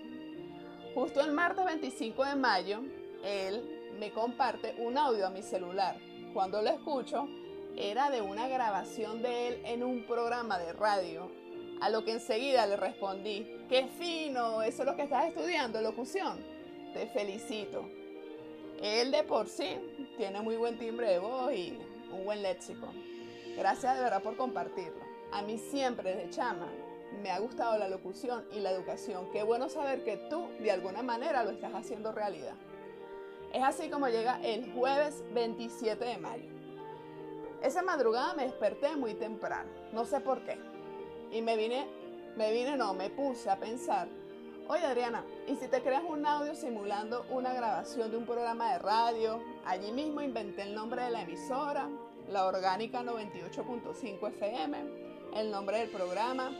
Justo 0.94 1.20
el 1.20 1.32
martes 1.32 1.64
25 1.64 2.24
de 2.24 2.36
mayo, 2.36 2.80
él 3.22 3.94
me 3.98 4.12
comparte 4.12 4.74
un 4.78 4.96
audio 4.96 5.26
a 5.26 5.30
mi 5.30 5.42
celular. 5.42 5.96
Cuando 6.32 6.62
lo 6.62 6.70
escucho, 6.70 7.28
era 7.76 8.08
de 8.08 8.22
una 8.22 8.48
grabación 8.48 9.20
de 9.22 9.48
él 9.48 9.62
en 9.66 9.82
un 9.82 10.06
programa 10.06 10.58
de 10.58 10.72
radio, 10.72 11.30
a 11.82 11.90
lo 11.90 12.04
que 12.04 12.12
enseguida 12.12 12.66
le 12.66 12.76
respondí, 12.76 13.46
qué 13.68 13.88
fino, 13.98 14.62
eso 14.62 14.82
es 14.82 14.88
lo 14.88 14.96
que 14.96 15.02
estás 15.02 15.26
estudiando, 15.26 15.82
locución. 15.82 16.38
Te 16.94 17.06
felicito. 17.08 17.84
Él 18.82 19.10
de 19.10 19.24
por 19.24 19.48
sí 19.48 19.76
tiene 20.16 20.40
muy 20.40 20.56
buen 20.56 20.78
timbre 20.78 21.10
de 21.10 21.18
voz 21.18 21.52
y 21.52 21.78
un 22.10 22.24
buen 22.24 22.42
léxico. 22.42 22.88
Gracias 23.56 23.96
de 23.96 24.02
verdad 24.02 24.22
por 24.22 24.36
compartirlo. 24.36 25.02
A 25.32 25.42
mí 25.42 25.58
siempre 25.58 26.14
desde 26.14 26.30
chama 26.30 26.68
me 27.22 27.30
ha 27.30 27.38
gustado 27.40 27.76
la 27.78 27.88
locución 27.88 28.44
y 28.52 28.60
la 28.60 28.70
educación. 28.70 29.30
Qué 29.32 29.42
bueno 29.42 29.68
saber 29.68 30.02
que 30.02 30.16
tú 30.16 30.48
de 30.60 30.70
alguna 30.70 31.02
manera 31.02 31.44
lo 31.44 31.50
estás 31.50 31.74
haciendo 31.74 32.10
realidad. 32.10 32.54
Es 33.52 33.62
así 33.62 33.90
como 33.90 34.08
llega 34.08 34.40
el 34.42 34.72
jueves 34.72 35.22
27 35.34 36.04
de 36.04 36.18
mayo. 36.18 36.48
Esa 37.62 37.82
madrugada 37.82 38.34
me 38.34 38.44
desperté 38.44 38.96
muy 38.96 39.14
temprano, 39.14 39.70
no 39.92 40.04
sé 40.04 40.20
por 40.20 40.42
qué 40.44 40.58
y 41.32 41.40
me 41.40 41.56
vine, 41.56 41.86
me 42.36 42.52
vine, 42.52 42.76
no, 42.76 42.92
me 42.92 43.08
puse 43.08 43.48
a 43.48 43.58
pensar, 43.58 44.06
oye 44.68 44.84
Adriana, 44.84 45.24
¿y 45.48 45.56
si 45.56 45.66
te 45.66 45.82
creas 45.82 46.04
un 46.06 46.26
audio 46.26 46.54
simulando 46.54 47.24
una 47.30 47.54
grabación 47.54 48.10
de 48.10 48.18
un 48.18 48.26
programa 48.26 48.72
de 48.72 48.78
radio? 48.78 49.42
Allí 49.64 49.90
mismo 49.92 50.20
inventé 50.20 50.62
el 50.62 50.74
nombre 50.74 51.02
de 51.02 51.10
la 51.10 51.22
emisora, 51.22 51.88
la 52.30 52.44
Orgánica 52.44 53.02
98.5 53.02 54.28
FM, 54.28 54.78
el 55.34 55.50
nombre 55.50 55.78
del 55.78 55.88
programa, 55.88 56.52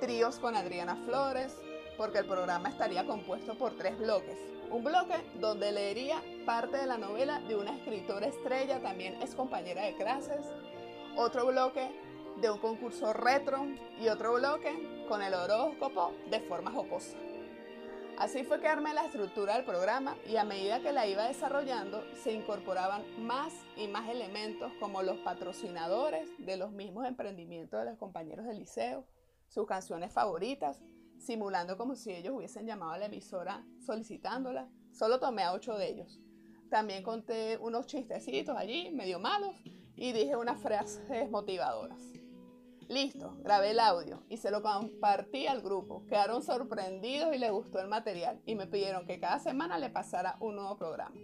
Tríos 0.00 0.40
con 0.40 0.56
Adriana 0.56 0.96
Flores, 1.06 1.54
porque 2.00 2.20
el 2.20 2.24
programa 2.24 2.70
estaría 2.70 3.04
compuesto 3.04 3.58
por 3.58 3.76
tres 3.76 3.98
bloques. 3.98 4.38
Un 4.70 4.82
bloque 4.82 5.16
donde 5.38 5.70
leería 5.70 6.22
parte 6.46 6.78
de 6.78 6.86
la 6.86 6.96
novela 6.96 7.40
de 7.40 7.56
una 7.56 7.76
escritora 7.76 8.26
estrella, 8.26 8.80
también 8.80 9.20
es 9.20 9.34
compañera 9.34 9.82
de 9.82 9.94
clases. 9.96 10.46
Otro 11.14 11.48
bloque 11.48 11.90
de 12.40 12.50
un 12.50 12.58
concurso 12.58 13.12
retro 13.12 13.66
y 14.00 14.08
otro 14.08 14.32
bloque 14.32 15.04
con 15.10 15.20
el 15.20 15.34
horóscopo 15.34 16.14
de 16.30 16.40
forma 16.40 16.70
jocosa. 16.70 17.18
Así 18.16 18.44
fue 18.44 18.60
que 18.60 18.68
armé 18.68 18.94
la 18.94 19.04
estructura 19.04 19.56
del 19.56 19.66
programa 19.66 20.16
y 20.26 20.36
a 20.36 20.44
medida 20.44 20.80
que 20.80 20.92
la 20.92 21.06
iba 21.06 21.28
desarrollando 21.28 22.02
se 22.24 22.32
incorporaban 22.32 23.02
más 23.26 23.52
y 23.76 23.88
más 23.88 24.08
elementos 24.08 24.72
como 24.80 25.02
los 25.02 25.18
patrocinadores 25.18 26.30
de 26.38 26.56
los 26.56 26.72
mismos 26.72 27.06
emprendimientos 27.06 27.78
de 27.78 27.90
los 27.90 27.98
compañeros 27.98 28.46
del 28.46 28.58
liceo, 28.58 29.04
sus 29.48 29.66
canciones 29.66 30.10
favoritas, 30.14 30.80
simulando 31.20 31.76
como 31.76 31.94
si 31.94 32.12
ellos 32.12 32.34
hubiesen 32.34 32.66
llamado 32.66 32.92
a 32.92 32.98
la 32.98 33.06
emisora 33.06 33.64
solicitándola. 33.84 34.68
Solo 34.92 35.20
tomé 35.20 35.42
a 35.42 35.52
ocho 35.52 35.76
de 35.76 35.88
ellos. 35.88 36.20
También 36.70 37.02
conté 37.02 37.58
unos 37.58 37.86
chistecitos 37.86 38.56
allí, 38.56 38.90
medio 38.90 39.18
malos, 39.18 39.54
y 39.96 40.12
dije 40.12 40.36
unas 40.36 40.60
frases 40.60 41.30
motivadoras. 41.30 42.00
Listo, 42.88 43.36
grabé 43.44 43.70
el 43.70 43.78
audio 43.78 44.24
y 44.28 44.38
se 44.38 44.50
lo 44.50 44.62
compartí 44.62 45.46
al 45.46 45.60
grupo. 45.62 46.04
Quedaron 46.06 46.42
sorprendidos 46.42 47.34
y 47.34 47.38
les 47.38 47.52
gustó 47.52 47.78
el 47.78 47.86
material 47.86 48.40
y 48.46 48.56
me 48.56 48.66
pidieron 48.66 49.06
que 49.06 49.20
cada 49.20 49.38
semana 49.38 49.78
le 49.78 49.90
pasara 49.90 50.36
un 50.40 50.56
nuevo 50.56 50.76
programa. 50.76 51.14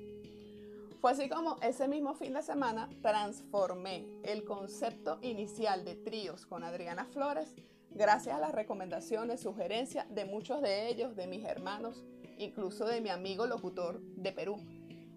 Fue 1.00 1.10
así 1.10 1.28
como 1.28 1.56
ese 1.62 1.88
mismo 1.88 2.14
fin 2.14 2.34
de 2.34 2.42
semana 2.42 2.88
transformé 3.02 4.06
el 4.22 4.44
concepto 4.44 5.18
inicial 5.22 5.84
de 5.84 5.96
tríos 5.96 6.46
con 6.46 6.62
Adriana 6.62 7.04
Flores 7.06 7.54
gracias 7.90 8.36
a 8.36 8.40
las 8.40 8.52
recomendaciones, 8.52 9.40
sugerencias 9.40 10.06
de 10.14 10.24
muchos 10.24 10.60
de 10.62 10.88
ellos, 10.88 11.16
de 11.16 11.26
mis 11.26 11.44
hermanos, 11.44 12.04
incluso 12.38 12.86
de 12.86 13.00
mi 13.00 13.08
amigo 13.08 13.46
locutor 13.46 14.00
de 14.00 14.32
Perú. 14.32 14.56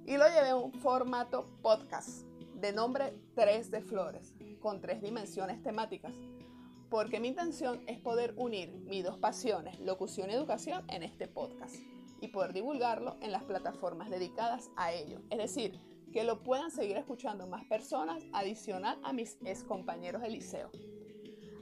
Y 0.05 0.17
lo 0.17 0.27
llevé 0.27 0.49
a 0.49 0.55
un 0.55 0.73
formato 0.73 1.45
podcast 1.61 2.25
de 2.55 2.73
nombre 2.73 3.13
3 3.35 3.71
de 3.71 3.81
Flores, 3.81 4.33
con 4.59 4.81
tres 4.81 5.01
dimensiones 5.01 5.61
temáticas 5.61 6.13
porque 6.89 7.19
mi 7.19 7.27
intención 7.27 7.81
es 7.87 7.99
poder 7.99 8.33
unir 8.35 8.71
mis 8.87 9.03
dos 9.03 9.17
pasiones, 9.17 9.79
locución 9.79 10.29
y 10.29 10.33
educación, 10.33 10.83
en 10.89 11.03
este 11.03 11.27
podcast 11.27 11.75
y 12.19 12.29
poder 12.29 12.51
divulgarlo 12.51 13.15
en 13.21 13.31
las 13.31 13.43
plataformas 13.43 14.09
dedicadas 14.09 14.71
a 14.75 14.91
ello. 14.91 15.21
Es 15.29 15.37
decir, 15.37 15.79
que 16.11 16.23
lo 16.23 16.43
puedan 16.43 16.71
seguir 16.71 16.97
escuchando 16.97 17.47
más 17.47 17.63
personas 17.65 18.23
adicional 18.33 18.99
a 19.03 19.13
mis 19.13 19.37
ex 19.45 19.63
compañeros 19.63 20.21
de 20.23 20.29
liceo. 20.29 20.71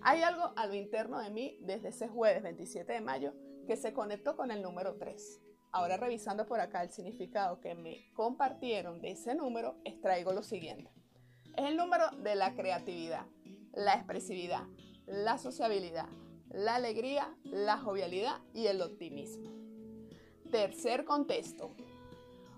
Hay 0.01 0.21
algo 0.21 0.53
a 0.55 0.67
lo 0.67 0.75
interno 0.75 1.19
de 1.19 1.29
mí 1.29 1.57
desde 1.61 1.89
ese 1.89 2.07
jueves 2.07 2.43
27 2.43 2.93
de 2.93 3.01
mayo 3.01 3.33
que 3.65 3.75
se 3.75 3.93
conectó 3.93 4.35
con 4.35 4.51
el 4.51 4.61
número 4.61 4.95
3. 4.95 5.41
ahora 5.73 5.97
revisando 5.97 6.47
por 6.47 6.59
acá 6.59 6.81
el 6.81 6.89
significado 6.89 7.59
que 7.59 7.75
me 7.75 8.11
compartieron 8.13 9.01
de 9.01 9.11
ese 9.11 9.35
número, 9.35 9.75
extraigo 9.83 10.31
lo 10.31 10.41
siguiente. 10.41 10.89
Es 11.55 11.65
el 11.65 11.75
número 11.75 12.09
de 12.23 12.35
la 12.35 12.55
creatividad, 12.55 13.25
la 13.73 13.95
expresividad, 13.95 14.63
la 15.05 15.37
sociabilidad, 15.37 16.07
la 16.49 16.75
alegría, 16.75 17.35
la 17.43 17.77
jovialidad 17.77 18.39
y 18.53 18.67
el 18.67 18.81
optimismo. 18.81 19.51
Tercer 20.49 21.03
contexto. 21.03 21.75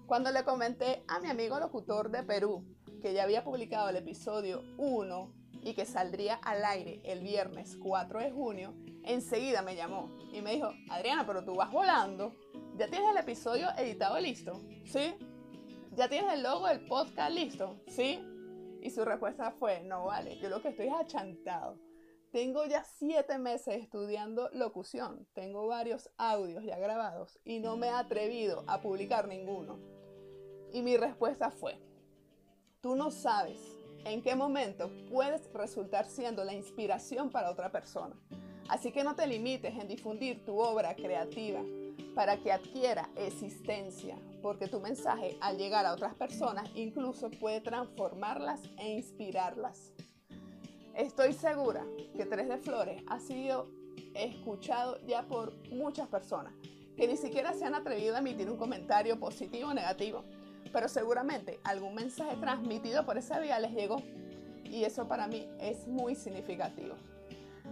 Cuando 0.06 0.32
le 0.32 0.44
comenté 0.44 1.04
a 1.08 1.20
mi 1.20 1.30
amigo 1.30 1.60
locutor 1.60 2.12
de 2.12 2.24
Perú 2.24 2.64
que 3.02 3.14
ya 3.14 3.24
había 3.24 3.44
publicado 3.44 3.90
el 3.90 3.96
episodio 3.96 4.64
1 4.78 5.39
y 5.62 5.74
que 5.74 5.86
saldría 5.86 6.36
al 6.36 6.64
aire 6.66 7.02
el 7.04 7.22
viernes 7.22 7.78
4 7.82 8.20
de 8.20 8.32
junio, 8.32 8.74
enseguida 9.04 9.62
me 9.62 9.76
llamó 9.76 10.18
y 10.32 10.42
me 10.42 10.54
dijo, 10.54 10.72
Adriana, 10.90 11.26
pero 11.26 11.44
tú 11.44 11.56
vas 11.56 11.72
volando. 11.72 12.36
¿Ya 12.78 12.88
tienes 12.88 13.10
el 13.10 13.18
episodio 13.18 13.68
editado 13.78 14.20
listo? 14.20 14.62
¿Sí? 14.86 15.16
¿Ya 15.96 16.08
tienes 16.08 16.34
el 16.34 16.44
logo 16.44 16.68
del 16.68 16.86
podcast 16.88 17.32
listo? 17.32 17.82
¿Sí? 17.88 18.24
Y 18.82 18.90
su 18.92 19.04
respuesta 19.04 19.52
fue, 19.52 19.82
no 19.82 20.06
vale, 20.06 20.38
yo 20.40 20.50
lo 20.50 20.62
que 20.62 20.70
estoy 20.70 20.88
es 20.88 20.94
achantado. 20.94 21.78
Tengo 22.32 22.66
ya 22.66 22.84
siete 22.84 23.40
meses 23.40 23.82
estudiando 23.82 24.50
locución, 24.54 25.28
tengo 25.34 25.66
varios 25.68 26.12
audios 26.18 26.64
ya 26.64 26.78
grabados 26.78 27.40
y 27.44 27.60
no 27.60 27.76
me 27.76 27.88
he 27.88 27.90
atrevido 27.90 28.64
a 28.68 28.82
publicar 28.82 29.28
ninguno. 29.28 29.80
Y 30.72 30.84
mi 30.84 30.96
respuesta 30.96 31.50
fue, 31.50 31.82
tú 32.82 32.96
no 32.96 33.10
sabes 33.10 33.79
en 34.06 34.22
qué 34.22 34.36
momento 34.36 34.92
puedes 35.10 35.52
resultar 35.54 36.06
siendo 36.06 36.44
la 36.44 36.54
inspiración 36.54 37.30
para 37.30 37.52
otra 37.52 37.72
persona. 37.72 38.16
Así 38.68 38.92
que 38.92 39.04
no 39.04 39.16
te 39.16 39.26
limites 39.26 39.74
en 39.76 39.88
difundir 39.88 40.46
tu 40.46 40.60
obra 40.60 40.96
creativa 40.96 41.62
para 42.14 42.38
que 42.38 42.52
adquiera 42.52 43.10
existencia, 43.16 44.16
porque 44.42 44.68
tu 44.68 44.80
mensaje 44.80 45.38
al 45.42 45.58
llegar 45.58 45.86
a 45.86 45.94
otras 45.94 46.14
personas 46.14 46.70
incluso 46.76 47.32
puede 47.32 47.62
transformarlas 47.62 48.62
e 48.78 48.90
inspirarlas. 48.90 49.92
Estoy 50.96 51.34
segura 51.34 51.86
que 52.16 52.26
Tres 52.26 52.50
de 52.50 52.58
Flores 52.58 53.02
ha 53.08 53.20
sido 53.20 53.70
escuchado 54.14 55.00
ya 55.08 55.24
por 55.24 55.54
muchas 55.70 56.08
personas 56.08 56.54
que 57.00 57.08
ni 57.08 57.16
siquiera 57.16 57.54
se 57.54 57.64
han 57.64 57.76
atrevido 57.76 58.16
a 58.16 58.20
emitir 58.20 58.50
un 58.50 58.58
comentario 58.58 59.18
positivo 59.18 59.70
o 59.70 59.74
negativo, 59.74 60.26
pero 60.72 60.88
seguramente 60.88 61.60
algún 61.64 61.96
mensaje 61.96 62.36
transmitido 62.38 63.06
por 63.06 63.18
esa 63.18 63.40
vía 63.40 63.60
les 63.60 63.72
llegó 63.72 64.02
y 64.64 64.84
eso 64.84 65.08
para 65.08 65.28
mí 65.28 65.50
es 65.60 65.88
muy 65.88 66.16
significativo. 66.16 66.96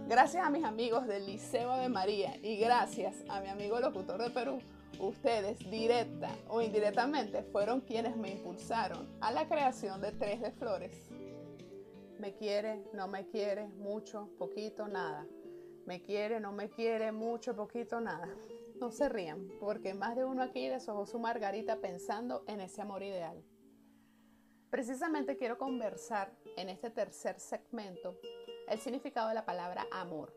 Gracias 0.06 0.44
a 0.44 0.50
mis 0.50 0.64
amigos 0.64 1.06
del 1.06 1.26
Liceo 1.26 1.76
de 1.76 1.88
María 1.88 2.36
y 2.42 2.56
gracias 2.56 3.24
a 3.28 3.40
mi 3.40 3.48
amigo 3.48 3.78
locutor 3.78 4.22
de 4.22 4.30
Perú, 4.30 4.58
ustedes 4.98 5.58
directa 5.70 6.30
o 6.48 6.62
indirectamente 6.62 7.42
fueron 7.42 7.82
quienes 7.82 8.16
me 8.16 8.30
impulsaron 8.30 9.06
a 9.20 9.30
la 9.32 9.46
creación 9.48 10.00
de 10.00 10.12
Tres 10.12 10.40
de 10.40 10.50
Flores. 10.52 11.10
Me 12.18 12.34
quiere, 12.34 12.82
no 12.94 13.06
me 13.06 13.26
quiere, 13.26 13.68
mucho, 13.68 14.28
poquito, 14.38 14.88
nada. 14.88 15.26
Me 15.86 16.02
quiere, 16.02 16.40
no 16.40 16.52
me 16.52 16.68
quiere, 16.68 17.12
mucho, 17.12 17.54
poquito, 17.54 18.00
nada. 18.00 18.28
No 18.80 18.92
se 18.92 19.08
rían, 19.08 19.48
porque 19.58 19.92
más 19.92 20.14
de 20.14 20.24
uno 20.24 20.42
aquí 20.42 20.68
deshojó 20.68 21.04
su 21.04 21.18
margarita 21.18 21.80
pensando 21.80 22.44
en 22.46 22.60
ese 22.60 22.80
amor 22.80 23.02
ideal. 23.02 23.42
Precisamente 24.70 25.36
quiero 25.36 25.58
conversar 25.58 26.32
en 26.56 26.68
este 26.68 26.90
tercer 26.90 27.40
segmento 27.40 28.20
el 28.68 28.78
significado 28.78 29.28
de 29.28 29.34
la 29.34 29.44
palabra 29.44 29.86
amor, 29.90 30.32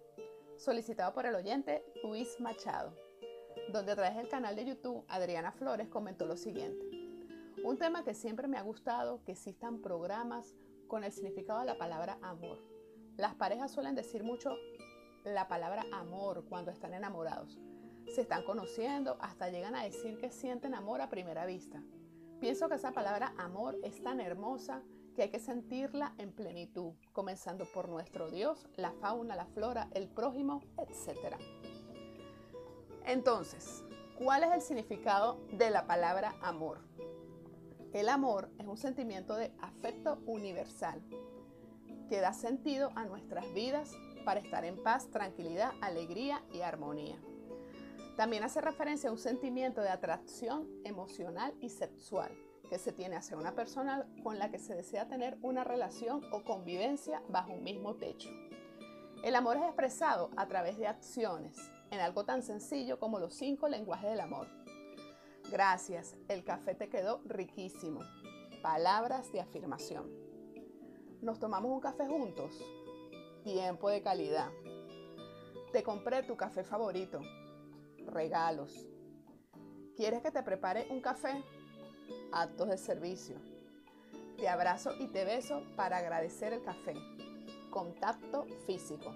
solicitado 0.58 1.14
por 1.14 1.28
el 1.28 1.36
oyente 1.36 1.86
Luis 2.04 2.40
Machado, 2.40 2.96
donde 3.72 3.92
a 3.92 3.96
través 3.96 4.16
del 4.16 4.30
canal 4.30 4.56
de 4.56 4.66
YouTube 4.66 5.06
Adriana 5.08 5.52
Flores 5.52 5.88
comentó 5.90 6.26
lo 6.26 6.36
siguiente. 6.36 6.84
Un 7.64 7.78
tema 7.78 8.04
que 8.04 8.16
siempre 8.16 8.48
me 8.48 8.58
ha 8.58 8.64
gustado, 8.64 9.24
que 9.24 9.34
existan 9.34 9.82
programas 9.84 10.56
con 10.88 11.04
el 11.04 11.12
significado 11.12 11.60
de 11.60 11.68
la 11.68 11.78
palabra 11.78 12.18
amor. 12.24 12.58
Las 13.18 13.36
parejas 13.36 13.72
suelen 13.72 13.94
decir 13.94 14.24
mucho 14.24 14.56
la 15.26 15.48
palabra 15.48 15.86
amor 15.92 16.46
cuando 16.50 16.72
están 16.72 16.96
enamorados. 16.96 17.60
Se 18.08 18.22
están 18.22 18.44
conociendo, 18.44 19.18
hasta 19.22 19.50
llegan 19.50 19.76
a 19.76 19.84
decir 19.84 20.18
que 20.18 20.32
sienten 20.32 20.74
amor 20.74 21.02
a 21.02 21.10
primera 21.10 21.46
vista. 21.46 21.82
Pienso 22.40 22.68
que 22.68 22.76
esa 22.76 22.92
palabra 22.92 23.34
amor 23.38 23.78
es 23.84 24.02
tan 24.02 24.20
hermosa 24.20 24.82
que 25.16 25.24
hay 25.24 25.30
que 25.30 25.40
sentirla 25.40 26.14
en 26.18 26.32
plenitud, 26.32 26.94
comenzando 27.14 27.66
por 27.66 27.88
nuestro 27.90 28.30
Dios, 28.30 28.68
la 28.76 28.92
fauna, 28.94 29.36
la 29.36 29.46
flora, 29.46 29.90
el 29.94 30.08
prójimo, 30.08 30.62
etc. 30.78 31.36
Entonces, 33.06 33.84
¿cuál 34.18 34.44
es 34.44 34.52
el 34.54 34.62
significado 34.62 35.40
de 35.52 35.70
la 35.70 35.86
palabra 35.86 36.36
amor? 36.42 36.80
El 37.94 38.10
amor 38.10 38.50
es 38.58 38.68
un 38.68 38.78
sentimiento 38.78 39.36
de 39.36 39.52
afecto 39.60 40.20
universal 40.26 41.02
que 42.10 42.22
da 42.22 42.34
sentido 42.34 42.92
a 42.96 43.06
nuestras 43.06 43.54
vidas 43.54 43.92
para 44.26 44.40
estar 44.40 44.66
en 44.66 44.82
paz, 44.82 45.10
tranquilidad, 45.12 45.72
alegría 45.82 46.42
y 46.54 46.62
armonía. 46.62 47.22
También 48.16 48.44
hace 48.44 48.62
referencia 48.62 49.10
a 49.10 49.14
un 49.14 49.18
sentimiento 49.18 49.82
de 49.82 49.90
atracción 49.90 50.68
emocional 50.84 51.54
y 51.60 51.70
sexual 51.70 52.32
que 52.70 52.80
se 52.80 52.94
tiene 52.94 53.18
hacia 53.18 53.36
una 53.36 53.54
persona 53.54 54.08
con 54.24 54.40
la 54.40 54.50
que 54.50 54.58
se 54.58 54.74
desea 54.74 55.08
tener 55.08 55.38
una 55.42 55.66
relación 55.66 56.22
o 56.32 56.44
convivencia 56.44 57.22
bajo 57.28 57.52
un 57.52 57.64
mismo 57.64 57.96
techo. 57.96 58.30
El 59.24 59.36
amor 59.36 59.58
es 59.58 59.64
expresado 59.64 60.32
a 60.38 60.48
través 60.48 60.78
de 60.78 60.88
acciones, 60.88 61.58
en 61.92 62.00
algo 62.00 62.24
tan 62.24 62.42
sencillo 62.42 62.98
como 62.98 63.20
los 63.20 63.34
cinco 63.34 63.68
lenguajes 63.68 64.10
del 64.10 64.22
amor. 64.22 64.48
Gracias, 65.52 66.16
el 66.30 66.46
café 66.46 66.74
te 66.74 66.88
quedó 66.88 67.22
riquísimo. 67.26 68.00
Palabras 68.62 69.32
de 69.34 69.42
afirmación. 69.42 70.10
Nos 71.22 71.40
tomamos 71.40 71.72
un 71.72 71.82
café 71.82 72.08
juntos. 72.08 72.58
Tiempo 73.44 73.90
de 73.90 74.02
calidad. 74.02 74.50
Te 75.74 75.84
compré 75.84 76.24
tu 76.24 76.38
café 76.38 76.64
favorito. 76.64 77.20
Regalos. 78.08 78.88
¿Quieres 79.96 80.22
que 80.22 80.32
te 80.32 80.44
prepare 80.44 80.88
un 80.90 81.02
café? 81.02 81.44
actos 82.32 82.70
de 82.70 82.78
servicio. 82.78 83.36
Te 84.38 84.48
abrazo 84.48 84.92
y 85.00 85.08
te 85.08 85.26
beso 85.26 85.64
para 85.76 85.98
agradecer 85.98 86.54
el 86.54 86.64
café. 86.64 86.96
Contacto 87.70 88.46
físico. 88.66 89.14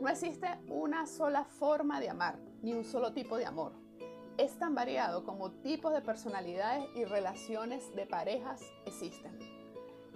No 0.00 0.08
existe 0.08 0.48
una 0.68 1.06
sola 1.06 1.44
forma 1.44 2.00
de 2.00 2.10
amar, 2.10 2.38
ni 2.62 2.72
un 2.72 2.84
solo 2.84 3.12
tipo 3.12 3.36
de 3.36 3.46
amor. 3.46 3.72
Es 4.36 4.58
tan 4.58 4.74
variado 4.74 5.24
como 5.24 5.52
tipos 5.52 5.92
de 5.92 6.02
personalidades 6.02 6.84
y 6.96 7.04
relaciones 7.04 7.94
de 7.94 8.04
parejas 8.04 8.60
existen. 8.84 9.38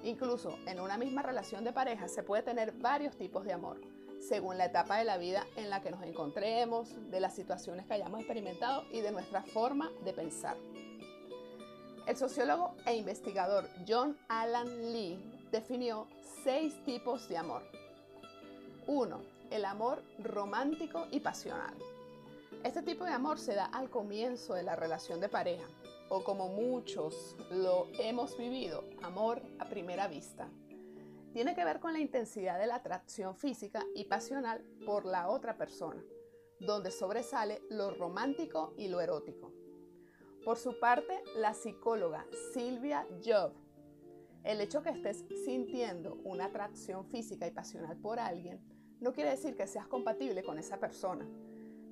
Incluso 0.02 0.58
en 0.66 0.80
una 0.80 0.98
misma 0.98 1.22
relación 1.22 1.64
de 1.64 1.72
pareja 1.72 2.08
se 2.08 2.22
puede 2.22 2.42
tener 2.42 2.72
varios 2.72 3.16
tipos 3.16 3.44
de 3.44 3.52
amor, 3.52 3.80
según 4.20 4.59
la 4.59 4.66
etapa 4.66 4.98
de 4.98 5.04
la 5.04 5.18
vida 5.18 5.46
en 5.57 5.70
la 5.70 5.81
que 5.81 5.90
nos 5.90 6.02
encontremos, 6.02 6.90
de 7.11 7.20
las 7.20 7.35
situaciones 7.35 7.87
que 7.87 7.94
hayamos 7.94 8.20
experimentado 8.20 8.85
y 8.92 9.00
de 9.00 9.12
nuestra 9.12 9.42
forma 9.42 9.90
de 10.04 10.12
pensar. 10.12 10.57
El 12.07 12.16
sociólogo 12.16 12.74
e 12.87 12.96
investigador 12.96 13.68
John 13.87 14.16
Alan 14.28 14.92
Lee 14.92 15.18
definió 15.52 16.07
seis 16.42 16.83
tipos 16.85 17.28
de 17.28 17.37
amor. 17.37 17.62
1. 18.87 19.20
El 19.50 19.64
amor 19.64 20.02
romántico 20.18 21.07
y 21.11 21.20
pasional. 21.20 21.74
Este 22.64 22.83
tipo 22.83 23.04
de 23.04 23.12
amor 23.12 23.38
se 23.38 23.54
da 23.54 23.66
al 23.66 23.90
comienzo 23.90 24.54
de 24.54 24.62
la 24.62 24.74
relación 24.74 25.20
de 25.20 25.28
pareja, 25.28 25.66
o 26.09 26.24
como 26.24 26.48
muchos 26.48 27.37
lo 27.50 27.87
hemos 27.98 28.37
vivido, 28.37 28.85
amor 29.02 29.42
a 29.59 29.66
primera 29.66 30.09
vista. 30.09 30.48
Tiene 31.38 31.55
que 31.55 31.64
ver 31.64 31.79
con 31.79 31.92
la 31.92 32.01
intensidad 32.01 32.59
de 32.59 32.66
la 32.66 32.74
atracción 32.74 33.37
física 33.37 33.87
y 33.94 34.07
pasional 34.07 34.61
por 34.85 35.05
la 35.05 35.29
otra 35.29 35.57
persona, 35.57 36.03
donde 36.59 36.90
sobresale 36.90 37.62
lo 37.70 37.92
romántico 37.92 38.74
y 38.77 38.88
lo 38.88 39.01
erótico. 39.01 39.53
Por 40.44 40.59
su 40.59 40.81
parte, 40.81 41.22
la 41.37 41.55
psicóloga 41.55 42.27
Silvia 42.53 43.07
Job, 43.24 43.53
el 44.42 44.61
hecho 44.61 44.83
que 44.83 44.90
estés 44.90 45.24
sintiendo 45.44 46.16
una 46.24 46.46
atracción 46.46 47.07
física 47.07 47.46
y 47.46 47.53
pasional 47.53 47.96
por 47.98 48.18
alguien 48.18 48.61
no 48.98 49.12
quiere 49.12 49.31
decir 49.31 49.55
que 49.55 49.68
seas 49.68 49.87
compatible 49.87 50.42
con 50.42 50.59
esa 50.59 50.81
persona. 50.81 51.24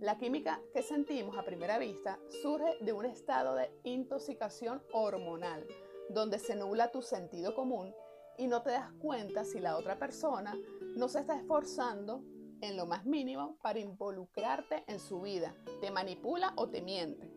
La 0.00 0.18
química 0.18 0.60
que 0.74 0.82
sentimos 0.82 1.38
a 1.38 1.44
primera 1.44 1.78
vista 1.78 2.18
surge 2.42 2.78
de 2.80 2.92
un 2.92 3.04
estado 3.04 3.54
de 3.54 3.70
intoxicación 3.84 4.82
hormonal, 4.92 5.64
donde 6.10 6.40
se 6.40 6.56
nubla 6.56 6.90
tu 6.90 7.00
sentido 7.00 7.54
común 7.54 7.94
y 8.38 8.46
no 8.46 8.62
te 8.62 8.70
das 8.70 8.92
cuenta 8.98 9.44
si 9.44 9.60
la 9.60 9.76
otra 9.76 9.98
persona 9.98 10.56
no 10.96 11.08
se 11.08 11.20
está 11.20 11.36
esforzando 11.36 12.22
en 12.60 12.76
lo 12.76 12.86
más 12.86 13.04
mínimo 13.04 13.56
para 13.62 13.78
involucrarte 13.78 14.84
en 14.86 14.98
su 14.98 15.20
vida, 15.20 15.54
te 15.80 15.90
manipula 15.90 16.52
o 16.56 16.68
te 16.68 16.82
miente. 16.82 17.30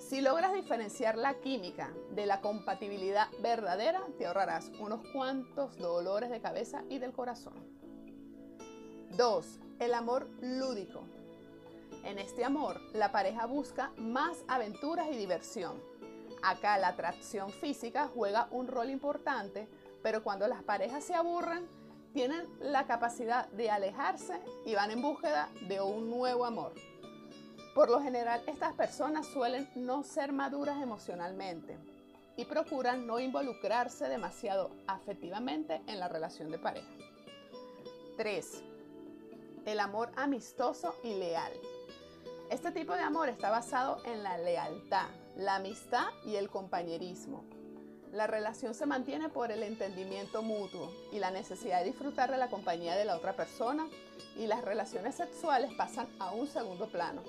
Si 0.00 0.20
logras 0.20 0.54
diferenciar 0.54 1.16
la 1.16 1.40
química 1.40 1.92
de 2.12 2.24
la 2.24 2.40
compatibilidad 2.40 3.28
verdadera, 3.42 4.06
te 4.16 4.26
ahorrarás 4.26 4.70
unos 4.80 5.06
cuantos 5.12 5.76
dolores 5.76 6.30
de 6.30 6.40
cabeza 6.40 6.82
y 6.88 6.98
del 6.98 7.12
corazón. 7.12 7.54
2. 9.16 9.60
El 9.80 9.94
amor 9.94 10.28
lúdico. 10.40 11.02
En 12.04 12.18
este 12.18 12.44
amor, 12.44 12.80
la 12.94 13.12
pareja 13.12 13.46
busca 13.46 13.92
más 13.98 14.44
aventuras 14.48 15.08
y 15.10 15.16
diversión. 15.16 15.82
Acá 16.42 16.78
la 16.78 16.88
atracción 16.88 17.50
física 17.50 18.08
juega 18.14 18.48
un 18.50 18.68
rol 18.68 18.90
importante, 18.90 19.68
pero 20.02 20.22
cuando 20.22 20.46
las 20.48 20.62
parejas 20.62 21.04
se 21.04 21.14
aburren, 21.14 21.66
tienen 22.12 22.48
la 22.60 22.86
capacidad 22.86 23.48
de 23.50 23.70
alejarse 23.70 24.40
y 24.64 24.74
van 24.74 24.90
en 24.90 25.02
búsqueda 25.02 25.48
de 25.68 25.80
un 25.80 26.08
nuevo 26.10 26.44
amor. 26.44 26.72
Por 27.74 27.90
lo 27.90 28.00
general, 28.00 28.42
estas 28.46 28.74
personas 28.74 29.26
suelen 29.26 29.70
no 29.76 30.02
ser 30.02 30.32
maduras 30.32 30.82
emocionalmente 30.82 31.78
y 32.36 32.44
procuran 32.44 33.06
no 33.06 33.20
involucrarse 33.20 34.08
demasiado 34.08 34.70
afectivamente 34.86 35.82
en 35.86 36.00
la 36.00 36.08
relación 36.08 36.50
de 36.50 36.58
pareja. 36.58 36.88
3. 38.16 38.62
El 39.66 39.80
amor 39.80 40.10
amistoso 40.16 40.96
y 41.04 41.14
leal. 41.14 41.52
Este 42.50 42.72
tipo 42.72 42.94
de 42.94 43.02
amor 43.02 43.28
está 43.28 43.50
basado 43.50 44.00
en 44.04 44.22
la 44.22 44.38
lealtad, 44.38 45.08
la 45.36 45.56
amistad 45.56 46.06
y 46.24 46.36
el 46.36 46.48
compañerismo. 46.48 47.44
La 48.12 48.26
relación 48.26 48.74
se 48.74 48.86
mantiene 48.86 49.28
por 49.28 49.52
el 49.52 49.62
entendimiento 49.62 50.42
mutuo 50.42 50.90
y 51.12 51.18
la 51.18 51.30
necesidad 51.30 51.80
de 51.80 51.90
disfrutar 51.90 52.30
de 52.30 52.38
la 52.38 52.48
compañía 52.48 52.96
de 52.96 53.04
la 53.04 53.16
otra 53.16 53.36
persona 53.36 53.86
y 54.36 54.46
las 54.46 54.64
relaciones 54.64 55.14
sexuales 55.14 55.70
pasan 55.76 56.08
a 56.18 56.30
un 56.30 56.46
segundo 56.46 56.88
plano, 56.88 57.22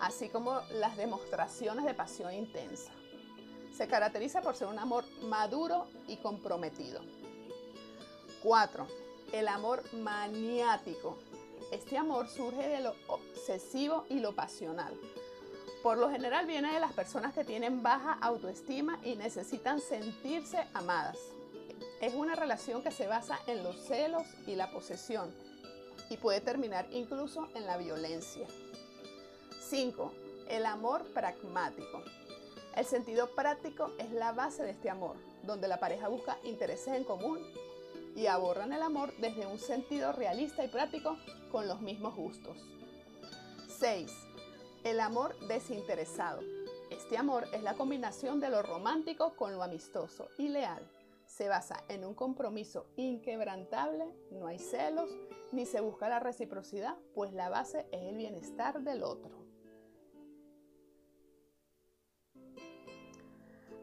así 0.00 0.28
como 0.28 0.60
las 0.72 0.98
demostraciones 0.98 1.86
de 1.86 1.94
pasión 1.94 2.32
intensa. 2.34 2.92
Se 3.74 3.88
caracteriza 3.88 4.42
por 4.42 4.54
ser 4.54 4.68
un 4.68 4.78
amor 4.78 5.04
maduro 5.22 5.86
y 6.06 6.18
comprometido. 6.18 7.00
4. 8.42 8.86
El 9.32 9.48
amor 9.48 9.82
maniático. 9.94 11.16
Este 11.70 11.96
amor 11.96 12.28
surge 12.28 12.68
de 12.68 12.80
lo 12.80 12.94
obsesivo 13.06 14.04
y 14.10 14.20
lo 14.20 14.34
pasional. 14.34 14.94
Por 15.82 15.98
lo 15.98 16.08
general 16.10 16.46
viene 16.46 16.72
de 16.72 16.78
las 16.78 16.92
personas 16.92 17.34
que 17.34 17.44
tienen 17.44 17.82
baja 17.82 18.16
autoestima 18.20 19.00
y 19.02 19.16
necesitan 19.16 19.80
sentirse 19.80 20.64
amadas. 20.74 21.18
Es 22.00 22.14
una 22.14 22.36
relación 22.36 22.84
que 22.84 22.92
se 22.92 23.08
basa 23.08 23.40
en 23.48 23.64
los 23.64 23.76
celos 23.84 24.22
y 24.46 24.54
la 24.54 24.70
posesión 24.70 25.34
y 26.08 26.18
puede 26.18 26.40
terminar 26.40 26.86
incluso 26.92 27.48
en 27.56 27.66
la 27.66 27.78
violencia. 27.78 28.46
5. 29.68 30.12
El 30.48 30.66
amor 30.66 31.04
pragmático. 31.12 32.04
El 32.76 32.86
sentido 32.86 33.34
práctico 33.34 33.90
es 33.98 34.12
la 34.12 34.30
base 34.30 34.62
de 34.62 34.70
este 34.70 34.88
amor, 34.88 35.16
donde 35.42 35.66
la 35.66 35.80
pareja 35.80 36.06
busca 36.06 36.38
intereses 36.44 36.94
en 36.94 37.02
común 37.02 37.40
y 38.14 38.26
abordan 38.26 38.72
el 38.72 38.82
amor 38.82 39.12
desde 39.18 39.46
un 39.46 39.58
sentido 39.58 40.12
realista 40.12 40.64
y 40.64 40.68
práctico 40.68 41.16
con 41.50 41.66
los 41.66 41.80
mismos 41.80 42.14
gustos. 42.14 42.56
6 43.80 44.31
el 44.84 45.00
amor 45.00 45.38
desinteresado. 45.46 46.40
Este 46.90 47.16
amor 47.16 47.46
es 47.52 47.62
la 47.62 47.74
combinación 47.74 48.40
de 48.40 48.50
lo 48.50 48.62
romántico 48.62 49.34
con 49.36 49.52
lo 49.52 49.62
amistoso 49.62 50.28
y 50.38 50.48
leal. 50.48 50.82
Se 51.26 51.48
basa 51.48 51.82
en 51.88 52.04
un 52.04 52.14
compromiso 52.14 52.86
inquebrantable, 52.96 54.04
no 54.30 54.46
hay 54.46 54.58
celos, 54.58 55.08
ni 55.52 55.66
se 55.66 55.80
busca 55.80 56.08
la 56.08 56.20
reciprocidad, 56.20 56.96
pues 57.14 57.32
la 57.32 57.48
base 57.48 57.86
es 57.92 58.02
el 58.02 58.16
bienestar 58.16 58.82
del 58.82 59.02
otro. 59.02 59.30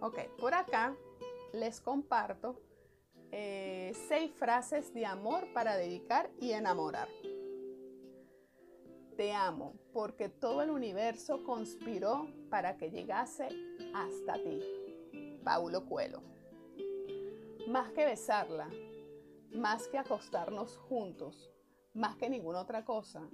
Ok, 0.01 0.19
por 0.37 0.53
acá 0.53 0.95
les 1.53 1.81
comparto 1.81 2.61
eh, 3.31 3.93
seis 4.07 4.31
frases 4.31 4.93
de 4.93 5.05
amor 5.05 5.51
para 5.53 5.75
dedicar 5.75 6.29
y 6.39 6.51
enamorar. 6.51 7.07
Te 9.19 9.33
amo 9.33 9.73
porque 9.91 10.29
todo 10.29 10.61
el 10.61 10.69
universo 10.69 11.43
conspiró 11.43 12.29
para 12.49 12.77
que 12.77 12.89
llegase 12.89 13.49
hasta 13.93 14.35
ti. 14.35 14.61
Paulo 15.43 15.85
Coelho. 15.85 16.21
Más 17.67 17.91
que 17.91 18.05
besarla, 18.05 18.69
más 19.51 19.89
que 19.89 19.97
acostarnos 19.97 20.77
juntos, 20.77 21.51
más 21.93 22.15
que 22.15 22.29
ninguna 22.29 22.61
otra 22.61 22.85
cosa, 22.85 23.29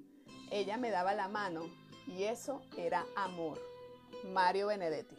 ella 0.49 0.75
me 0.77 0.89
daba 0.89 1.13
la 1.13 1.27
mano 1.27 1.65
y 2.07 2.23
eso 2.23 2.63
era 2.75 3.05
amor. 3.15 3.61
Mario 4.23 4.65
Benedetti. 4.69 5.17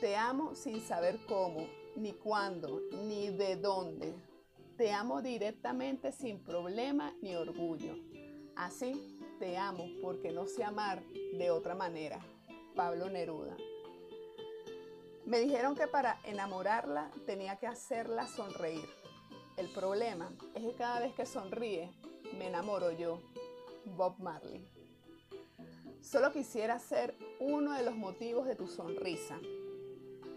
Te 0.00 0.16
amo 0.16 0.54
sin 0.54 0.80
saber 0.80 1.18
cómo, 1.28 1.66
ni 1.96 2.14
cuándo, 2.14 2.80
ni 3.04 3.28
de 3.28 3.56
dónde. 3.56 4.14
Te 4.78 4.90
amo 4.90 5.20
directamente 5.20 6.12
sin 6.12 6.42
problema 6.42 7.14
ni 7.20 7.36
orgullo. 7.36 8.15
Así 8.56 9.18
te 9.38 9.58
amo 9.58 9.86
porque 10.00 10.32
no 10.32 10.46
sé 10.46 10.64
amar 10.64 11.02
de 11.34 11.50
otra 11.50 11.74
manera. 11.74 12.18
Pablo 12.74 13.10
Neruda. 13.10 13.56
Me 15.26 15.40
dijeron 15.40 15.74
que 15.74 15.86
para 15.86 16.18
enamorarla 16.24 17.10
tenía 17.26 17.56
que 17.56 17.66
hacerla 17.66 18.26
sonreír. 18.26 18.88
El 19.56 19.68
problema 19.68 20.32
es 20.54 20.62
que 20.62 20.74
cada 20.74 21.00
vez 21.00 21.12
que 21.14 21.26
sonríe, 21.26 21.90
me 22.38 22.48
enamoro 22.48 22.92
yo. 22.92 23.20
Bob 23.84 24.18
Marley. 24.18 24.66
Solo 26.00 26.32
quisiera 26.32 26.78
ser 26.78 27.14
uno 27.40 27.72
de 27.72 27.82
los 27.82 27.94
motivos 27.94 28.46
de 28.46 28.56
tu 28.56 28.66
sonrisa. 28.68 29.38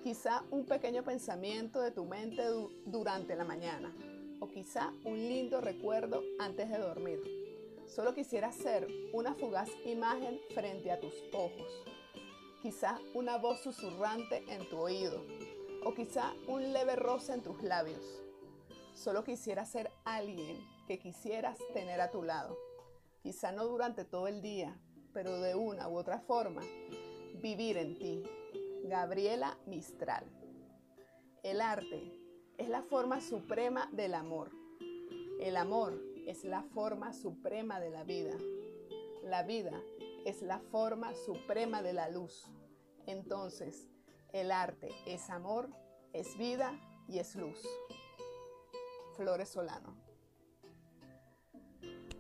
Quizá 0.03 0.43
un 0.51 0.65
pequeño 0.65 1.03
pensamiento 1.03 1.81
de 1.81 1.91
tu 1.91 2.05
mente 2.05 2.43
durante 2.85 3.35
la 3.35 3.45
mañana. 3.45 3.93
O 4.39 4.47
quizá 4.47 4.93
un 5.03 5.17
lindo 5.17 5.61
recuerdo 5.61 6.21
antes 6.39 6.69
de 6.69 6.77
dormir. 6.77 7.38
Solo 7.89 8.13
quisiera 8.13 8.51
ser 8.51 8.87
una 9.13 9.33
fugaz 9.33 9.67
imagen 9.83 10.39
frente 10.53 10.91
a 10.91 10.99
tus 10.99 11.13
ojos. 11.33 11.83
Quizá 12.61 12.99
una 13.15 13.37
voz 13.37 13.61
susurrante 13.61 14.43
en 14.47 14.69
tu 14.69 14.77
oído. 14.77 15.25
O 15.83 15.93
quizá 15.95 16.33
un 16.47 16.71
leve 16.71 16.95
roce 16.95 17.33
en 17.33 17.41
tus 17.41 17.63
labios. 17.63 18.21
Solo 18.93 19.23
quisiera 19.23 19.65
ser 19.65 19.89
alguien 20.05 20.63
que 20.87 20.99
quisieras 20.99 21.57
tener 21.73 21.99
a 21.99 22.11
tu 22.11 22.21
lado. 22.21 22.55
Quizá 23.23 23.51
no 23.51 23.65
durante 23.65 24.05
todo 24.05 24.27
el 24.27 24.43
día, 24.43 24.79
pero 25.11 25.41
de 25.41 25.55
una 25.55 25.89
u 25.89 25.97
otra 25.97 26.19
forma, 26.19 26.61
vivir 27.41 27.77
en 27.77 27.97
ti. 27.97 28.23
Gabriela 28.83 29.57
Mistral. 29.65 30.25
El 31.41 31.59
arte 31.59 32.11
es 32.57 32.69
la 32.69 32.83
forma 32.83 33.19
suprema 33.19 33.89
del 33.93 34.13
amor. 34.13 34.51
El 35.39 35.57
amor 35.57 36.08
es 36.29 36.43
la 36.43 36.61
forma 36.61 37.11
suprema 37.11 37.79
de 37.79 37.89
la 37.89 38.03
vida. 38.03 38.37
La 39.23 39.41
vida 39.41 39.81
es 40.25 40.43
la 40.43 40.59
forma 40.59 41.15
suprema 41.15 41.81
de 41.81 41.93
la 41.93 42.07
luz. 42.07 42.45
Entonces, 43.07 43.87
el 44.31 44.51
arte 44.51 44.91
es 45.07 45.31
amor, 45.31 45.71
es 46.13 46.37
vida 46.37 46.79
y 47.07 47.17
es 47.17 47.35
luz. 47.35 47.59
Flores 49.17 49.49
Solano. 49.49 49.95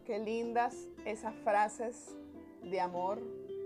Qué 0.05 0.17
lindas 0.17 0.87
esas 1.05 1.35
frases 1.43 2.15
de 2.63 2.79
amor 2.79 3.21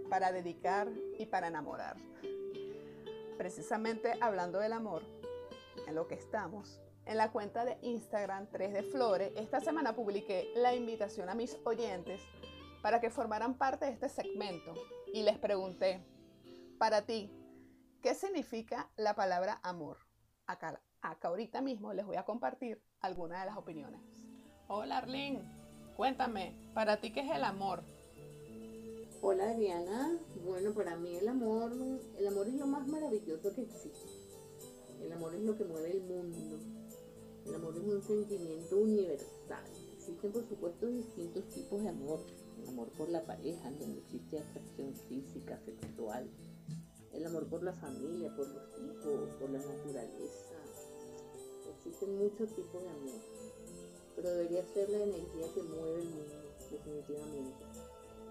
para 0.10 0.34
dedicar 0.34 0.92
y 1.18 1.26
para 1.26 1.48
enamorar. 1.48 1.96
Precisamente 3.38 4.12
hablando 4.20 4.60
del 4.60 4.74
amor, 4.74 5.04
en 5.88 5.96
lo 5.96 6.06
que 6.06 6.16
estamos, 6.16 6.83
en 7.06 7.18
la 7.18 7.32
cuenta 7.32 7.66
de 7.66 7.78
Instagram 7.82 8.48
3 8.52 8.74
de 8.74 8.84
Flores, 8.84 9.32
esta 9.36 9.60
semana 9.60 9.96
publiqué 9.96 10.52
la 10.56 10.74
invitación 10.74 11.30
a 11.30 11.36
mis 11.36 11.58
oyentes 11.66 12.22
para 12.82 13.00
que 13.00 13.10
formaran 13.10 13.58
parte 13.58 13.86
de 13.86 13.92
este 13.92 14.10
segmento 14.10 14.74
y 15.14 15.24
les 15.24 15.38
pregunté, 15.38 16.02
para 16.78 17.06
ti, 17.06 17.32
¿qué 18.02 18.16
significa 18.16 18.90
la 18.96 19.16
palabra 19.16 19.60
amor? 19.64 19.98
Acá, 20.48 20.82
acá 21.02 21.28
ahorita 21.28 21.62
mismo 21.62 21.94
les 21.94 22.06
voy 22.06 22.16
a 22.16 22.26
compartir 22.26 22.82
algunas 23.02 23.42
de 23.42 23.46
las 23.48 23.58
opiniones. 23.58 24.02
Hola 24.68 25.00
Arlene, 25.00 25.42
cuéntame, 25.96 26.56
¿para 26.74 26.98
ti 26.98 27.12
qué 27.12 27.22
es 27.22 27.32
el 27.32 27.44
amor? 27.44 27.84
Hola 29.22 29.54
Diana, 29.54 30.18
bueno, 30.44 30.74
para 30.74 30.98
mí 30.98 31.16
el 31.16 31.28
amor, 31.28 31.72
el 32.18 32.28
amor 32.28 32.48
es 32.48 32.56
lo 32.56 32.68
más 32.68 32.88
maravilloso 32.88 33.54
que 33.54 33.62
existe. 33.62 34.08
El 35.02 35.12
amor 35.14 35.36
es 35.36 35.42
lo 35.42 35.58
que 35.58 35.66
mueve 35.66 35.92
el 35.92 36.02
mundo 36.02 36.83
el 37.46 37.56
amor 37.56 37.76
es 37.76 37.84
un 37.84 38.02
sentimiento 38.02 38.78
universal. 38.78 39.66
Existen, 39.98 40.32
por 40.32 40.48
supuesto, 40.48 40.88
distintos 40.88 41.48
tipos 41.50 41.82
de 41.82 41.90
amor. 41.90 42.20
El 42.62 42.70
amor 42.70 42.88
por 42.98 43.10
la 43.10 43.22
pareja, 43.26 43.72
donde 43.72 44.00
existe 44.00 44.40
atracción 44.40 44.94
física, 45.10 45.60
sexual. 45.66 46.30
El 47.12 47.26
amor 47.26 47.48
por 47.48 47.64
la 47.64 47.74
familia, 47.74 48.34
por 48.36 48.48
los 48.48 48.64
hijos, 48.80 49.30
por 49.40 49.50
la 49.50 49.60
naturaleza. 49.60 50.56
Existen 51.78 52.18
muchos 52.18 52.56
tipos 52.56 52.82
de 52.82 52.90
amor. 52.90 53.22
Pero 54.16 54.30
debería 54.30 54.64
ser 54.74 54.90
la 54.90 55.04
energía 55.04 55.54
que 55.54 55.64
mueve 55.64 56.02
el 56.02 56.10
mundo, 56.10 56.36
definitivamente. 56.72 57.66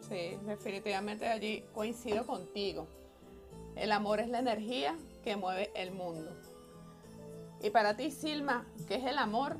Sí, 0.08 0.38
definitivamente 0.46 1.26
allí 1.26 1.64
coincido 1.74 2.26
contigo. 2.26 2.86
El 3.76 3.92
amor 3.92 4.20
es 4.20 4.28
la 4.28 4.40
energía 4.40 4.96
que 5.22 5.36
mueve 5.36 5.70
el 5.74 5.92
mundo. 5.92 6.30
Y 7.62 7.70
para 7.70 7.96
ti, 7.96 8.10
Silma, 8.10 8.66
¿qué 8.88 8.96
es 8.96 9.04
el 9.04 9.18
amor? 9.18 9.56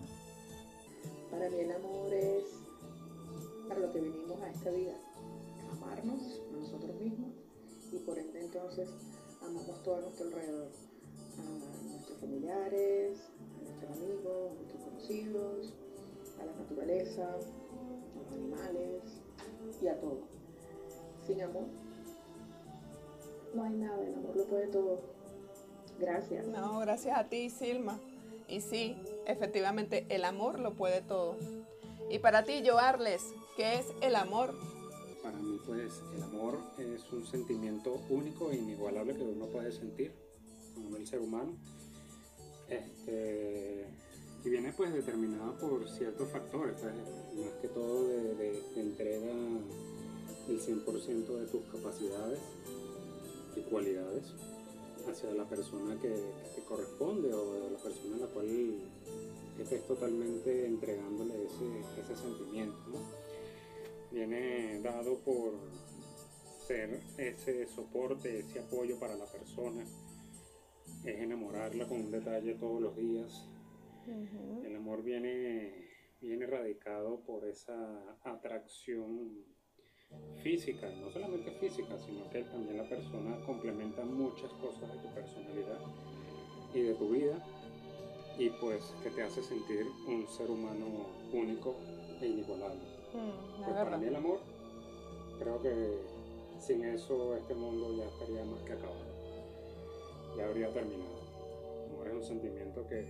Para 1.30 1.48
mí 1.48 1.60
el 1.60 1.70
amor 1.70 2.12
es 2.12 2.44
para 3.68 3.80
lo 3.80 3.92
que 3.92 4.00
vinimos 4.00 4.40
a 4.42 4.50
esta 4.50 4.70
vida, 4.70 4.94
amarnos 5.70 6.40
a 6.52 6.56
nosotros 6.58 6.96
mismos 7.00 7.30
y 7.92 7.98
por 7.98 8.18
ende 8.18 8.40
entonces 8.40 8.90
amamos 9.40 9.82
todo 9.84 9.96
a 9.96 10.00
nuestro 10.00 10.26
alrededor, 10.26 10.68
a 11.38 11.90
nuestros 11.92 12.18
familiares, 12.18 13.18
a 13.60 13.64
nuestros 13.64 13.90
amigos, 13.92 14.50
a 14.50 14.54
nuestros 14.54 14.82
conocidos, 14.82 15.72
a 16.40 16.44
la 16.44 16.52
naturaleza, 16.54 17.34
a 17.34 18.18
los 18.18 18.32
animales 18.32 19.02
y 19.80 19.86
a 19.86 20.00
todo. 20.00 20.22
Sin 21.24 21.40
amor 21.40 21.66
no 23.54 23.62
hay 23.62 23.74
nada, 23.74 24.02
el 24.02 24.14
amor 24.14 24.36
lo 24.36 24.44
puede 24.46 24.66
todo. 24.66 25.11
Gracias. 25.98 26.46
No, 26.46 26.80
gracias 26.80 27.16
a 27.16 27.24
ti, 27.28 27.50
Silma. 27.50 27.98
Y 28.48 28.60
sí, 28.60 28.96
efectivamente, 29.26 30.06
el 30.08 30.24
amor 30.24 30.58
lo 30.58 30.74
puede 30.74 31.00
todo. 31.00 31.36
Y 32.10 32.18
para 32.18 32.44
ti, 32.44 32.62
Joarles, 32.66 33.22
¿qué 33.56 33.76
es 33.78 33.86
el 34.02 34.16
amor? 34.16 34.54
Para 35.22 35.38
mí, 35.38 35.58
pues, 35.64 36.02
el 36.14 36.22
amor 36.22 36.58
es 36.78 37.10
un 37.12 37.24
sentimiento 37.26 38.02
único 38.10 38.50
e 38.50 38.56
inigualable 38.56 39.14
que 39.14 39.22
uno 39.22 39.46
puede 39.46 39.72
sentir 39.72 40.12
como 40.74 40.96
el 40.96 41.06
ser 41.06 41.20
humano. 41.20 41.56
Este, 42.68 43.86
y 44.44 44.48
viene 44.48 44.72
pues 44.72 44.92
determinado 44.92 45.56
por 45.58 45.88
ciertos 45.88 46.28
factores, 46.30 46.74
pues, 46.80 46.94
más 46.94 47.54
que 47.60 47.68
todo 47.68 48.08
de, 48.08 48.34
de, 48.34 48.62
entrega 48.76 49.32
el 50.48 50.60
100% 50.60 51.26
de 51.26 51.46
tus 51.46 51.62
capacidades 51.70 52.40
y 53.56 53.60
cualidades 53.62 54.34
hacia 55.08 55.30
la 55.32 55.44
persona 55.44 55.98
que, 56.00 56.08
te 56.54 56.62
corresponde 56.62 57.32
o 57.32 57.70
la 57.70 57.78
persona 57.78 58.16
a 58.16 58.20
la 58.20 58.26
cual 58.26 58.78
estés 59.58 59.86
totalmente 59.86 60.66
entregándole 60.66 61.34
ese, 61.44 62.00
ese 62.00 62.16
sentimiento. 62.16 62.92
Viene 64.10 64.80
dado 64.80 65.18
por 65.18 65.52
ser 66.66 67.00
ese 67.18 67.66
soporte, 67.66 68.40
ese 68.40 68.60
apoyo 68.60 68.98
para 68.98 69.16
la 69.16 69.26
persona, 69.26 69.84
es 71.04 71.20
enamorarla 71.20 71.86
con 71.88 72.00
un 72.00 72.10
detalle 72.10 72.54
todos 72.54 72.80
los 72.80 72.96
días. 72.96 73.46
El 74.64 74.76
amor 74.76 75.02
viene, 75.02 75.88
viene 76.20 76.46
radicado 76.46 77.20
por 77.20 77.44
esa 77.46 78.16
atracción 78.24 79.44
física, 80.42 80.88
no 81.00 81.10
solamente 81.10 81.50
física, 81.52 81.96
sino 81.98 82.28
que 82.30 82.42
también 82.42 82.78
la 82.78 82.88
persona 82.88 83.36
complementa 83.46 84.04
muchas 84.04 84.50
cosas 84.54 84.92
de 84.92 84.98
tu 84.98 85.14
personalidad 85.14 85.78
y 86.74 86.80
de 86.80 86.94
tu 86.94 87.08
vida 87.10 87.36
y 88.38 88.50
pues 88.50 88.82
que 89.02 89.10
te 89.10 89.22
hace 89.22 89.42
sentir 89.42 89.86
un 90.08 90.26
ser 90.28 90.50
humano 90.50 91.06
único 91.32 91.76
e 92.20 92.26
inigualable. 92.26 92.80
Mm, 93.12 93.64
pues 93.64 93.76
para 93.76 93.98
mí 93.98 94.06
el 94.06 94.16
amor, 94.16 94.40
creo 95.38 95.60
que 95.62 95.98
sin 96.58 96.84
eso 96.84 97.36
este 97.36 97.54
mundo 97.54 97.94
ya 97.96 98.04
estaría 98.04 98.44
más 98.44 98.62
que 98.62 98.72
acabado, 98.72 99.04
ya 100.36 100.46
habría 100.46 100.72
terminado. 100.72 101.22
El 101.86 101.92
amor 101.92 102.08
es 102.08 102.14
un 102.14 102.24
sentimiento 102.24 102.86
que 102.88 103.04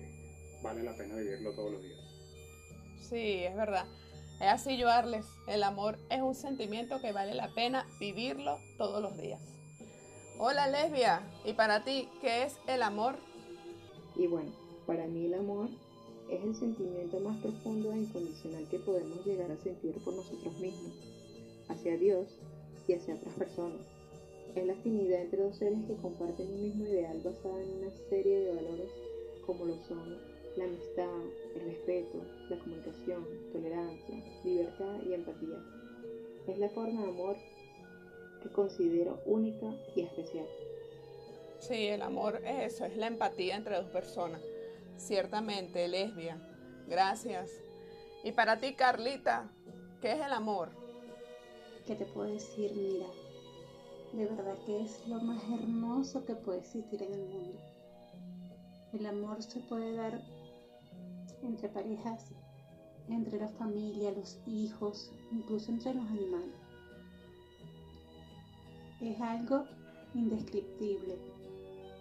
vale 0.62 0.82
la 0.82 0.96
pena 0.96 1.16
vivirlo 1.16 1.54
todos 1.54 1.72
los 1.72 1.82
días. 1.82 2.00
Sí, 3.00 3.44
es 3.44 3.56
verdad. 3.56 3.86
Es 4.42 4.48
así, 4.48 4.82
Joarles. 4.82 5.24
El 5.46 5.62
amor 5.62 6.00
es 6.10 6.20
un 6.20 6.34
sentimiento 6.34 7.00
que 7.00 7.12
vale 7.12 7.32
la 7.32 7.54
pena 7.54 7.86
vivirlo 8.00 8.58
todos 8.76 9.00
los 9.00 9.16
días. 9.16 9.40
Hola, 10.36 10.66
lesbia. 10.66 11.22
¿Y 11.44 11.52
para 11.52 11.84
ti 11.84 12.08
qué 12.20 12.42
es 12.42 12.58
el 12.66 12.82
amor? 12.82 13.14
Y 14.16 14.26
bueno, 14.26 14.50
para 14.84 15.06
mí 15.06 15.26
el 15.26 15.34
amor 15.34 15.68
es 16.28 16.42
el 16.42 16.56
sentimiento 16.56 17.20
más 17.20 17.40
profundo 17.40 17.92
e 17.92 17.98
incondicional 17.98 18.68
que 18.68 18.80
podemos 18.80 19.24
llegar 19.24 19.48
a 19.52 19.56
sentir 19.58 19.94
por 20.02 20.12
nosotros 20.12 20.58
mismos, 20.58 20.92
hacia 21.68 21.96
Dios 21.96 22.36
y 22.88 22.94
hacia 22.94 23.14
otras 23.14 23.34
personas. 23.36 23.86
Es 24.56 24.66
la 24.66 24.72
afinidad 24.72 25.20
entre 25.20 25.40
dos 25.40 25.56
seres 25.56 25.84
que 25.86 25.94
comparten 25.94 26.52
un 26.52 26.62
mismo 26.62 26.84
ideal 26.84 27.22
basado 27.22 27.60
en 27.60 27.76
una 27.76 27.92
serie 28.10 28.40
de 28.40 28.56
valores 28.56 28.90
como 29.46 29.66
lo 29.66 29.76
son 29.84 30.31
la 30.56 30.64
amistad, 30.64 31.08
el 31.54 31.62
respeto, 31.62 32.24
la 32.48 32.58
comunicación, 32.58 33.26
tolerancia, 33.52 34.22
libertad 34.44 35.00
y 35.06 35.14
empatía. 35.14 35.58
Es 36.46 36.58
la 36.58 36.68
forma 36.70 37.02
de 37.02 37.08
amor 37.08 37.36
que 38.42 38.48
considero 38.50 39.20
única 39.24 39.72
y 39.94 40.02
especial. 40.02 40.46
Sí, 41.58 41.86
el 41.86 42.02
amor 42.02 42.42
es 42.44 42.74
eso, 42.74 42.84
es 42.84 42.96
la 42.96 43.06
empatía 43.06 43.56
entre 43.56 43.76
dos 43.76 43.86
personas. 43.86 44.42
Ciertamente, 44.96 45.86
lesbia. 45.88 46.36
Gracias. 46.88 47.50
Y 48.24 48.32
para 48.32 48.58
ti, 48.58 48.74
Carlita, 48.74 49.50
¿qué 50.00 50.12
es 50.12 50.20
el 50.20 50.32
amor? 50.32 50.70
¿Qué 51.86 51.94
te 51.94 52.04
puedo 52.04 52.32
decir? 52.32 52.72
Mira, 52.74 53.06
de 54.12 54.26
verdad 54.26 54.58
que 54.66 54.82
es 54.82 55.06
lo 55.06 55.20
más 55.20 55.42
hermoso 55.44 56.24
que 56.24 56.34
puede 56.34 56.58
existir 56.58 57.02
en 57.02 57.14
el 57.14 57.26
mundo. 57.26 57.58
El 58.92 59.06
amor 59.06 59.42
se 59.42 59.60
puede 59.60 59.94
dar 59.94 60.20
entre 61.42 61.68
parejas, 61.68 62.32
entre 63.08 63.38
la 63.38 63.48
familia, 63.48 64.12
los 64.12 64.40
hijos, 64.46 65.12
incluso 65.30 65.70
entre 65.70 65.94
los 65.94 66.06
animales. 66.06 66.54
Es 69.00 69.20
algo 69.20 69.64
indescriptible, 70.14 71.18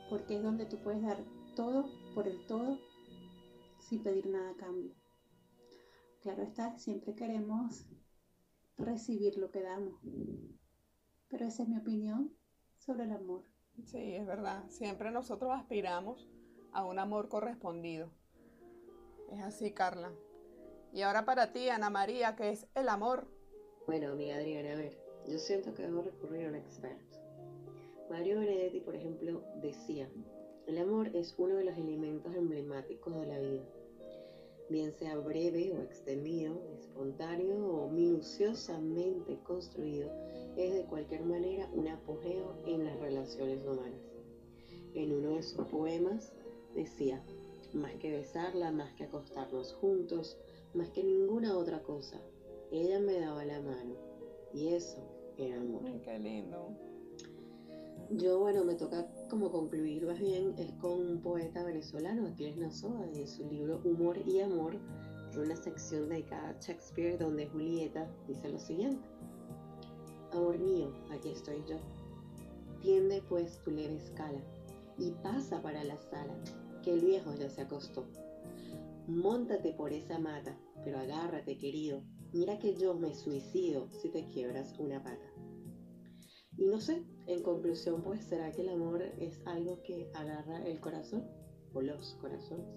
porque 0.10 0.38
es 0.38 0.43
donde 0.43 0.65
tú 0.65 0.77
puedes 0.77 1.01
dar 1.01 1.17
todo 1.56 1.89
por 2.13 2.27
el 2.27 2.45
todo 2.45 2.77
sin 3.80 4.04
pedir 4.04 4.27
nada 4.27 4.51
a 4.51 4.56
cambio. 4.56 4.93
Claro 6.21 6.43
está, 6.43 6.77
siempre 6.77 7.15
queremos 7.15 7.88
recibir 8.77 9.38
lo 9.38 9.51
que 9.51 9.62
damos, 9.62 9.99
pero 11.30 11.45
esa 11.45 11.63
es 11.63 11.69
mi 11.69 11.77
opinión 11.77 12.32
sobre 12.77 13.04
el 13.06 13.12
amor. 13.12 13.43
Sí, 13.86 14.15
es 14.15 14.25
verdad, 14.25 14.69
siempre 14.69 15.12
nosotros 15.12 15.51
aspiramos 15.54 16.30
a 16.71 16.86
un 16.86 16.99
amor 16.99 17.30
correspondido. 17.30 18.12
Es 19.32 19.39
así, 19.39 19.72
Carla. 19.72 20.12
Y 20.94 21.04
ahora 21.04 21.24
para 21.24 21.54
ti, 21.54 21.70
Ana 21.70 21.89
María, 21.89 22.36
¿qué 22.36 22.50
es 22.50 22.67
el 22.76 22.89
amor? 22.89 23.28
Bueno, 23.88 24.12
amiga 24.12 24.36
Adriana, 24.36 24.74
a 24.74 24.76
ver, 24.76 24.98
yo 25.26 25.38
siento 25.38 25.74
que 25.74 25.84
debo 25.84 26.02
recurrir 26.02 26.46
a 26.46 26.50
un 26.50 26.56
experto. 26.56 27.17
Mario 28.10 28.39
Benedetti, 28.39 28.82
por 28.82 28.94
ejemplo, 28.94 29.41
decía, 29.62 30.10
el 30.67 30.78
amor 30.78 31.15
es 31.15 31.34
uno 31.38 31.56
de 31.56 31.63
los 31.63 31.78
elementos 31.78 32.36
emblemáticos 32.36 33.15
de 33.15 33.26
la 33.26 33.39
vida, 33.39 33.63
bien 34.70 34.91
sea 34.91 35.17
breve 35.17 35.74
o 35.78 35.82
extendido, 35.82 36.62
espontáneo 36.78 37.65
o 37.65 37.89
minuciosamente 37.89 39.39
construido, 39.44 40.12
es 40.58 40.74
de 40.74 40.86
cualquier 40.86 41.24
manera 41.24 41.70
un 41.74 41.88
apogeo 41.88 42.54
en 42.65 42.84
las 42.84 43.00
relaciones 43.00 43.65
humanas. 43.65 44.02
En 44.94 45.13
uno 45.13 45.36
de 45.36 45.44
sus 45.44 45.65
poemas 45.67 46.34
decía, 46.76 47.24
más 47.73 47.93
que 47.95 48.12
besarla, 48.12 48.71
más 48.71 48.93
que 48.93 49.05
acostarnos 49.05 49.73
juntos, 49.73 50.38
más 50.73 50.89
que 50.89 51.03
ninguna 51.03 51.57
otra 51.57 51.81
cosa. 51.81 52.19
Ella 52.71 52.99
me 52.99 53.19
daba 53.19 53.43
la 53.45 53.62
mano 53.62 53.95
y 54.53 54.69
eso 54.69 55.01
era 55.38 55.60
amor. 55.60 55.81
qué 56.01 56.19
lindo. 56.19 56.69
Yo, 58.12 58.39
bueno, 58.39 58.65
me 58.65 58.75
toca 58.75 59.07
como 59.29 59.51
concluir 59.51 60.05
más 60.05 60.19
bien 60.19 60.53
es 60.57 60.71
con 60.73 60.99
un 60.99 61.21
poeta 61.21 61.63
venezolano, 61.63 62.27
Aquiles 62.27 62.57
Nazoa, 62.57 63.05
en 63.13 63.27
su 63.27 63.45
libro 63.45 63.79
Humor 63.86 64.17
y 64.25 64.41
Amor, 64.41 64.77
en 65.34 65.39
una 65.39 65.55
sección 65.55 66.10
dedicada 66.10 66.49
a 66.49 66.60
Shakespeare 66.60 67.17
donde 67.17 67.47
Julieta 67.47 68.10
dice 68.27 68.49
lo 68.49 68.60
siguiente. 68.60 69.07
Amor 70.34 70.60
mío, 70.60 70.91
aquí 71.10 71.29
estoy 71.29 71.63
yo. 71.67 71.77
Tiende 72.81 73.21
pues 73.29 73.62
tu 73.62 73.71
leve 73.71 73.95
escala 73.95 74.41
y 74.97 75.12
pasa 75.23 75.62
para 75.62 75.84
la 75.84 75.97
sala 75.97 76.36
que 76.82 76.94
el 76.94 77.02
viejo 77.02 77.34
ya 77.36 77.50
se 77.50 77.62
acostó. 77.62 78.08
Móntate 79.08 79.74
por 79.74 79.94
esa 79.94 80.20
mata, 80.20 80.58
pero 80.84 81.00
agárrate, 81.00 81.58
querido. 81.58 82.04
Mira 82.34 82.60
que 82.60 82.76
yo 82.76 82.94
me 82.94 83.13
suicido 83.13 83.89
si 83.89 84.10
te 84.10 84.26
quiebras 84.28 84.78
una 84.80 85.04
pata. 85.04 85.26
Y 86.58 86.67
no 86.67 86.80
sé, 86.80 87.04
en 87.28 87.44
conclusión, 87.44 88.02
pues, 88.04 88.24
¿será 88.26 88.52
que 88.52 88.62
el 88.62 88.70
amor 88.70 89.02
es 89.02 89.41
algo 89.46 89.82
que 89.84 90.10
agarra 90.13 90.63
el 90.65 90.80
corazón 90.80 91.28
o 91.74 91.82
los 91.82 92.13
corazones? 92.22 92.67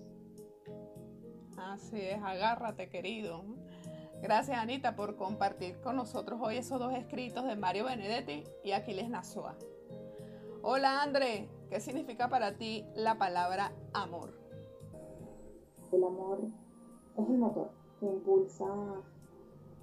Así 1.56 2.00
es, 2.00 2.18
agárrate, 2.22 2.88
querido. 2.88 3.44
Gracias, 4.22 4.56
Anita, 4.56 4.96
por 4.96 5.16
compartir 5.16 5.80
con 5.82 5.96
nosotros 5.96 6.40
hoy 6.42 6.56
esos 6.56 6.78
dos 6.78 6.94
escritos 6.94 7.44
de 7.46 7.56
Mario 7.56 7.84
Benedetti 7.84 8.44
y 8.62 8.72
Aquiles 8.72 9.08
Nazoa. 9.08 9.56
Hola, 10.62 11.02
André. 11.02 11.48
¿Qué 11.70 11.80
significa 11.80 12.28
para 12.28 12.56
ti 12.56 12.84
la 12.94 13.18
palabra 13.18 13.72
amor? 13.92 14.32
El 15.92 16.04
amor 16.04 16.40
es 17.16 17.28
el 17.28 17.38
motor 17.38 17.70
que 18.00 18.06
impulsa 18.06 18.66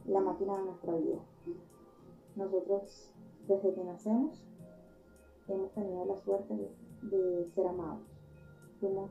la 0.05 0.19
máquina 0.19 0.57
de 0.57 0.63
nuestra 0.63 0.93
vida. 0.95 1.19
Nosotros, 2.35 3.11
desde 3.47 3.73
que 3.73 3.83
nacemos, 3.83 4.43
hemos 5.47 5.71
tenido 5.71 6.05
la 6.05 6.17
suerte 6.17 6.53
de, 7.03 7.49
ser 7.55 7.67
amados. 7.67 8.01
Fuimos 8.79 9.09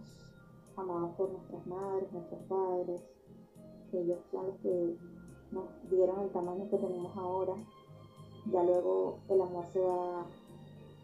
amados 0.77 1.15
por 1.17 1.31
nuestras 1.31 1.67
madres, 1.67 2.13
nuestros 2.13 2.41
padres. 2.43 3.03
Ellos 3.93 4.19
son 4.31 4.47
los 4.47 4.57
que 4.59 4.97
nos 5.51 5.91
dieron 5.91 6.21
el 6.21 6.31
tamaño 6.31 6.69
que 6.71 6.79
tenemos 6.79 7.17
ahora. 7.17 7.55
Ya 8.51 8.63
luego 8.63 9.19
el 9.29 9.41
amor 9.43 9.67
se 9.67 9.81
va 9.81 10.27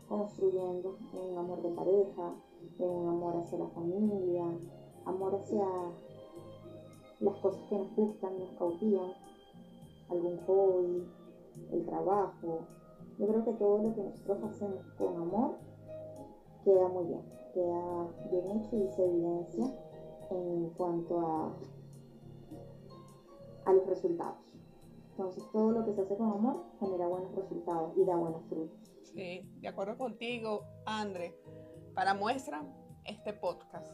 construyendo 0.08 0.96
en 1.12 1.32
un 1.32 1.38
amor 1.38 1.62
de 1.62 1.70
pareja, 1.70 2.34
en 2.78 2.88
un 2.88 3.08
amor 3.08 3.36
hacia 3.36 3.58
la 3.58 3.68
familia, 3.68 4.44
amor 5.04 5.34
hacia 5.34 5.66
las 7.20 7.36
cosas 7.38 7.62
que 7.68 7.78
nos 7.78 7.94
gustan, 7.94 8.38
nos 8.38 8.50
cautivan, 8.52 9.12
algún 10.08 10.38
hobby, 10.46 11.06
el 11.72 11.84
trabajo. 11.86 12.66
Yo 13.18 13.26
creo 13.26 13.44
que 13.44 13.52
todo 13.54 13.82
lo 13.82 13.94
que 13.94 14.02
nosotros 14.02 14.42
hacemos 14.44 14.84
con 14.98 15.16
amor 15.16 15.56
queda 16.64 16.88
muy 16.88 17.06
bien, 17.06 17.22
queda 17.54 18.08
bien 18.30 18.58
hecho 18.58 18.76
y 18.76 18.88
se 18.88 19.04
evidencia 19.04 19.74
en 20.30 20.68
cuanto 20.76 21.20
a, 21.20 21.56
a 23.64 23.72
los 23.72 23.86
resultados. 23.86 24.36
Entonces 25.12 25.44
todo 25.50 25.70
lo 25.72 25.84
que 25.84 25.94
se 25.94 26.02
hace 26.02 26.16
con 26.16 26.30
amor 26.30 26.56
genera 26.78 27.08
buenos 27.08 27.34
resultados 27.34 27.96
y 27.96 28.04
da 28.04 28.16
buenos 28.16 28.42
frutos. 28.48 28.95
Sí, 29.16 29.50
de 29.62 29.68
acuerdo 29.68 29.96
contigo, 29.96 30.66
André. 30.84 31.34
Para 31.94 32.12
muestra, 32.12 32.62
este 33.06 33.32
podcast, 33.32 33.90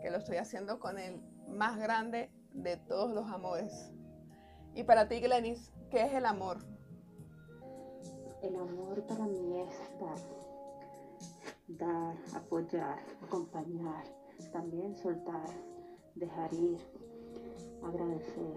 que 0.00 0.12
lo 0.12 0.18
estoy 0.18 0.36
haciendo 0.36 0.78
con 0.78 0.96
el 0.96 1.20
más 1.48 1.76
grande 1.76 2.30
de 2.52 2.76
todos 2.76 3.12
los 3.12 3.26
amores. 3.26 3.90
Y 4.76 4.84
para 4.84 5.08
ti, 5.08 5.18
Glenis, 5.18 5.72
¿qué 5.90 6.04
es 6.04 6.14
el 6.14 6.26
amor? 6.26 6.58
El 8.44 8.54
amor 8.54 9.04
para 9.08 9.26
mí 9.26 9.60
es 9.60 9.76
dar, 9.98 10.18
dar, 11.66 12.16
apoyar, 12.36 13.00
acompañar, 13.24 14.04
también 14.52 14.96
soltar, 14.96 15.50
dejar 16.14 16.54
ir, 16.54 16.78
agradecer, 17.82 18.54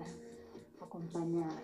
acompañar, 0.80 1.64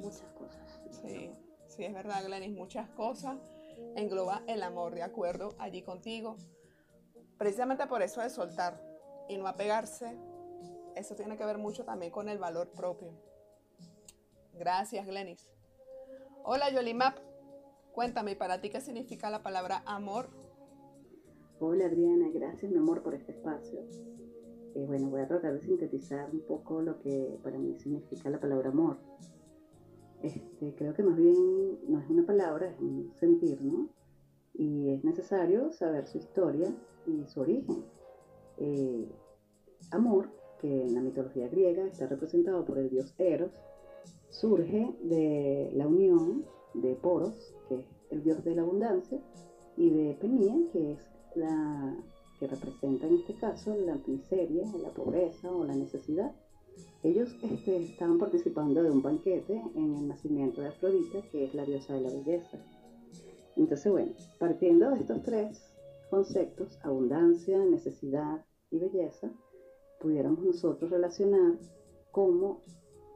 muchas 0.00 0.32
cosas. 0.32 0.82
Sí, 0.90 1.30
sí, 1.72 1.84
es 1.84 1.94
verdad, 1.94 2.24
Glenis, 2.24 2.52
muchas 2.52 2.88
cosas 2.90 3.36
engloba 3.96 4.42
el 4.46 4.62
amor, 4.62 4.94
de 4.94 5.02
acuerdo, 5.02 5.54
allí 5.58 5.82
contigo. 5.82 6.36
Precisamente 7.38 7.86
por 7.86 8.02
eso 8.02 8.20
de 8.20 8.30
soltar 8.30 8.80
y 9.28 9.36
no 9.36 9.46
apegarse, 9.46 10.16
eso 10.94 11.14
tiene 11.14 11.36
que 11.36 11.44
ver 11.44 11.58
mucho 11.58 11.84
también 11.84 12.12
con 12.12 12.28
el 12.28 12.38
valor 12.38 12.68
propio. 12.70 13.12
Gracias, 14.54 15.06
Glenis. 15.06 15.50
Hola, 16.44 16.70
Yolimap. 16.70 17.18
Cuéntame, 17.92 18.36
¿para 18.36 18.60
ti 18.60 18.70
qué 18.70 18.80
significa 18.80 19.30
la 19.30 19.42
palabra 19.42 19.82
amor? 19.86 20.28
Hola, 21.60 21.86
Adriana. 21.86 22.28
Gracias, 22.32 22.70
mi 22.70 22.78
amor, 22.78 23.02
por 23.02 23.14
este 23.14 23.32
espacio. 23.32 23.80
Eh, 24.74 24.84
bueno, 24.86 25.08
voy 25.10 25.20
a 25.20 25.28
tratar 25.28 25.52
de 25.52 25.60
sintetizar 25.60 26.30
un 26.30 26.40
poco 26.40 26.80
lo 26.80 26.98
que 26.98 27.38
para 27.42 27.58
mí 27.58 27.78
significa 27.78 28.30
la 28.30 28.40
palabra 28.40 28.70
amor. 28.70 28.98
Este, 30.22 30.74
creo 30.76 30.94
que 30.94 31.02
más 31.02 31.16
bien 31.16 31.34
no 31.88 31.98
es 31.98 32.08
una 32.08 32.24
palabra, 32.24 32.68
es 32.68 32.80
un 32.80 33.12
sentir, 33.18 33.60
¿no? 33.60 33.88
Y 34.54 34.90
es 34.90 35.04
necesario 35.04 35.72
saber 35.72 36.06
su 36.06 36.18
historia 36.18 36.72
y 37.06 37.26
su 37.26 37.40
origen. 37.40 37.84
Eh, 38.58 39.08
amor, 39.90 40.30
que 40.60 40.84
en 40.84 40.94
la 40.94 41.00
mitología 41.00 41.48
griega 41.48 41.84
está 41.84 42.06
representado 42.06 42.64
por 42.64 42.78
el 42.78 42.88
dios 42.88 43.14
Eros, 43.18 43.50
surge 44.28 44.94
de 45.02 45.70
la 45.74 45.88
unión 45.88 46.44
de 46.74 46.94
Poros, 46.94 47.54
que 47.68 47.80
es 47.80 47.86
el 48.10 48.22
dios 48.22 48.44
de 48.44 48.54
la 48.54 48.62
abundancia, 48.62 49.20
y 49.76 49.90
de 49.90 50.14
Penía, 50.14 50.54
que 50.72 50.92
es 50.92 51.10
la 51.34 51.96
que 52.38 52.46
representa 52.46 53.06
en 53.06 53.14
este 53.14 53.34
caso 53.34 53.74
la 53.76 53.98
miseria, 54.06 54.64
la 54.80 54.90
pobreza 54.90 55.50
o 55.50 55.64
la 55.64 55.74
necesidad. 55.74 56.32
Ellos 57.02 57.34
este, 57.42 57.76
estaban 57.82 58.18
participando 58.18 58.82
de 58.82 58.90
un 58.90 59.02
banquete 59.02 59.60
en 59.74 59.94
el 59.96 60.08
nacimiento 60.08 60.60
de 60.60 60.68
Afrodita, 60.68 61.22
que 61.30 61.44
es 61.44 61.54
la 61.54 61.64
diosa 61.64 61.94
de 61.94 62.00
la 62.00 62.10
belleza. 62.10 62.58
Entonces, 63.56 63.90
bueno, 63.90 64.12
partiendo 64.38 64.90
de 64.90 65.00
estos 65.00 65.22
tres 65.22 65.74
conceptos, 66.10 66.78
abundancia, 66.82 67.58
necesidad 67.64 68.44
y 68.70 68.78
belleza, 68.78 69.32
pudiéramos 70.00 70.44
nosotros 70.44 70.90
relacionar 70.90 71.58
cómo 72.12 72.60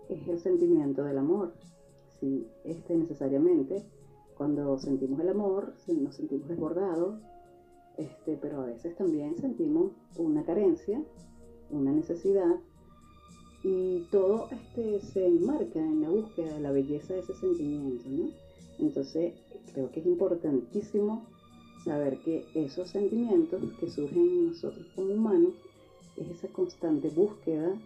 es 0.09 0.27
el 0.29 0.41
sentimiento 0.41 1.05
del 1.05 1.19
amor. 1.19 1.55
Si 2.19 2.47
este 2.65 2.97
necesariamente, 2.97 3.85
cuando 4.37 4.79
sentimos 4.79 5.21
el 5.21 5.29
amor, 5.29 5.75
nos 5.87 6.17
sentimos 6.17 6.49
desbordados, 6.49 7.21
este, 7.99 8.37
pero 8.37 8.63
a 8.63 8.67
veces 8.67 8.97
también 8.97 9.37
sentimos 9.39 9.93
una 10.19 10.45
carencia, 10.45 11.03
una 11.71 11.93
necesidad 11.93 12.57
y 13.67 14.07
todo 14.13 14.49
este, 14.53 15.01
se 15.01 15.27
enmarca 15.27 15.81
en 15.81 16.01
la 16.01 16.09
búsqueda 16.09 16.55
de 16.55 16.61
la 16.61 16.71
belleza 16.71 17.15
de 17.15 17.21
ese 17.21 17.35
sentimiento, 17.35 18.09
¿no? 18.09 18.31
Entonces, 18.79 19.35
creo 19.73 19.91
que 19.91 19.99
es 19.99 20.07
importantísimo 20.07 21.25
saber 21.85 22.21
que 22.21 22.47
esos 22.55 22.89
sentimientos 22.89 23.61
que 23.81 23.91
surgen 23.91 24.23
en 24.23 24.47
nosotros 24.51 24.87
como 24.95 25.15
humanos 25.15 25.55
es 26.17 26.29
esa 26.31 26.47
constante 26.49 27.09
búsqueda 27.09 27.77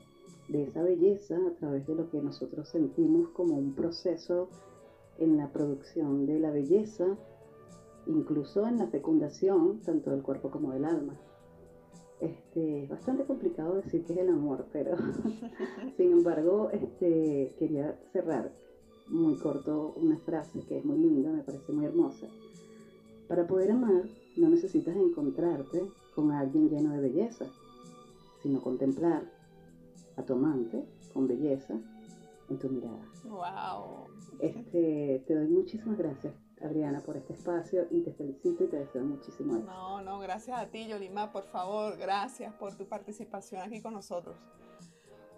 de 0.49 0.64
esa 0.64 0.83
belleza 0.83 1.37
a 1.37 1.55
través 1.59 1.87
de 1.87 1.95
lo 1.95 2.11
que 2.11 2.21
nosotros 2.21 2.69
sentimos 2.69 3.31
como 3.31 3.57
un 3.57 3.73
proceso 3.73 4.51
en 5.19 5.38
la 5.38 5.51
producción 5.51 6.27
de 6.27 6.40
la 6.40 6.51
belleza, 6.51 7.07
incluso 8.07 8.66
en 8.66 8.77
la 8.77 8.88
fecundación, 8.88 9.81
tanto 9.81 10.11
del 10.11 10.23
cuerpo 10.23 10.51
como 10.51 10.73
del 10.73 10.85
alma. 10.85 11.19
Este, 12.20 12.85
es 12.85 12.88
bastante 12.88 13.24
complicado 13.24 13.76
decir 13.76 14.04
que 14.04 14.12
es 14.12 14.18
el 14.18 14.28
amor, 14.28 14.66
pero 14.72 14.94
sin 15.96 16.12
embargo 16.12 16.68
este, 16.70 17.54
quería 17.59 17.98
cerrar 18.12 18.52
muy 19.09 19.37
corto 19.37 19.94
una 19.96 20.18
frase 20.18 20.61
que 20.66 20.78
es 20.78 20.85
muy 20.85 20.98
linda, 20.98 21.33
me 21.33 21.42
parece 21.42 21.72
muy 21.72 21.87
hermosa. 21.87 22.26
Para 23.26 23.46
poder 23.46 23.72
amar 23.72 24.04
no 24.37 24.48
necesitas 24.50 24.96
encontrarte 24.96 25.83
con 26.14 26.30
alguien 26.33 26.68
lleno 26.68 26.92
de 26.92 27.00
belleza, 27.00 27.46
sino 28.42 28.61
contemplar 28.61 29.22
a 30.16 30.22
tu 30.22 30.35
amante 30.35 30.85
con 31.14 31.26
belleza 31.26 31.80
en 32.50 32.59
tu 32.59 32.68
mirada. 32.68 33.02
Wow. 33.24 34.09
Este, 34.40 35.24
te 35.26 35.35
doy 35.35 35.48
muchísimas 35.48 35.96
gracias 35.96 36.50
Adriana, 36.62 37.01
por 37.01 37.16
este 37.16 37.33
espacio 37.33 37.87
y 37.90 38.03
te 38.03 38.12
felicito 38.12 38.64
y 38.64 38.68
te 38.68 38.79
deseo 38.79 39.03
muchísimo. 39.03 39.55
No, 39.55 40.03
no, 40.03 40.18
gracias 40.18 40.59
a 40.59 40.66
ti, 40.66 40.87
Yolima, 40.87 41.33
por 41.33 41.44
favor, 41.44 41.96
gracias 41.96 42.53
por 42.55 42.77
tu 42.77 42.87
participación 42.87 43.62
aquí 43.62 43.81
con 43.81 43.94
nosotros. 43.94 44.37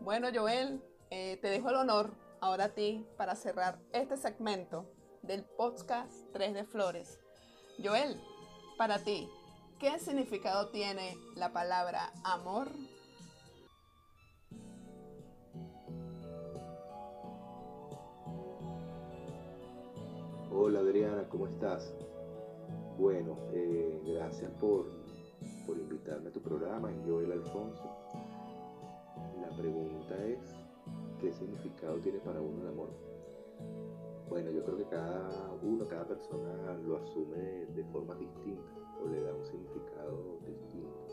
Bueno, 0.00 0.28
Joel, 0.34 0.82
eh, 1.10 1.38
te 1.40 1.48
dejo 1.48 1.70
el 1.70 1.76
honor 1.76 2.14
ahora 2.40 2.64
a 2.64 2.74
ti 2.74 3.06
para 3.16 3.36
cerrar 3.36 3.78
este 3.92 4.16
segmento 4.16 4.84
del 5.22 5.44
podcast 5.44 6.12
3 6.32 6.54
de 6.54 6.64
Flores. 6.64 7.20
Joel, 7.82 8.20
para 8.76 8.98
ti, 8.98 9.28
¿qué 9.78 9.98
significado 9.98 10.70
tiene 10.70 11.16
la 11.36 11.52
palabra 11.52 12.12
amor? 12.24 12.68
Hola 20.64 20.78
Adriana, 20.78 21.28
¿cómo 21.28 21.48
estás? 21.48 21.92
Bueno, 22.96 23.36
eh, 23.52 24.00
gracias 24.06 24.48
por, 24.60 24.86
por 25.66 25.76
invitarme 25.76 26.28
a 26.28 26.32
tu 26.32 26.40
programa, 26.40 26.88
Joel 27.04 27.32
Alfonso. 27.32 27.82
La 29.40 29.50
pregunta 29.56 30.24
es, 30.24 30.38
¿qué 31.20 31.32
significado 31.32 31.98
tiene 31.98 32.20
para 32.20 32.40
uno 32.40 32.62
el 32.62 32.68
amor? 32.68 32.90
Bueno, 34.28 34.52
yo 34.52 34.62
creo 34.62 34.78
que 34.78 34.84
cada 34.84 35.52
uno, 35.64 35.84
cada 35.88 36.06
persona 36.06 36.78
lo 36.86 36.96
asume 36.98 37.66
de 37.74 37.84
formas 37.90 38.20
distintas 38.20 38.78
o 39.04 39.08
le 39.08 39.20
da 39.20 39.34
un 39.34 39.44
significado 39.44 40.38
distinto. 40.46 41.08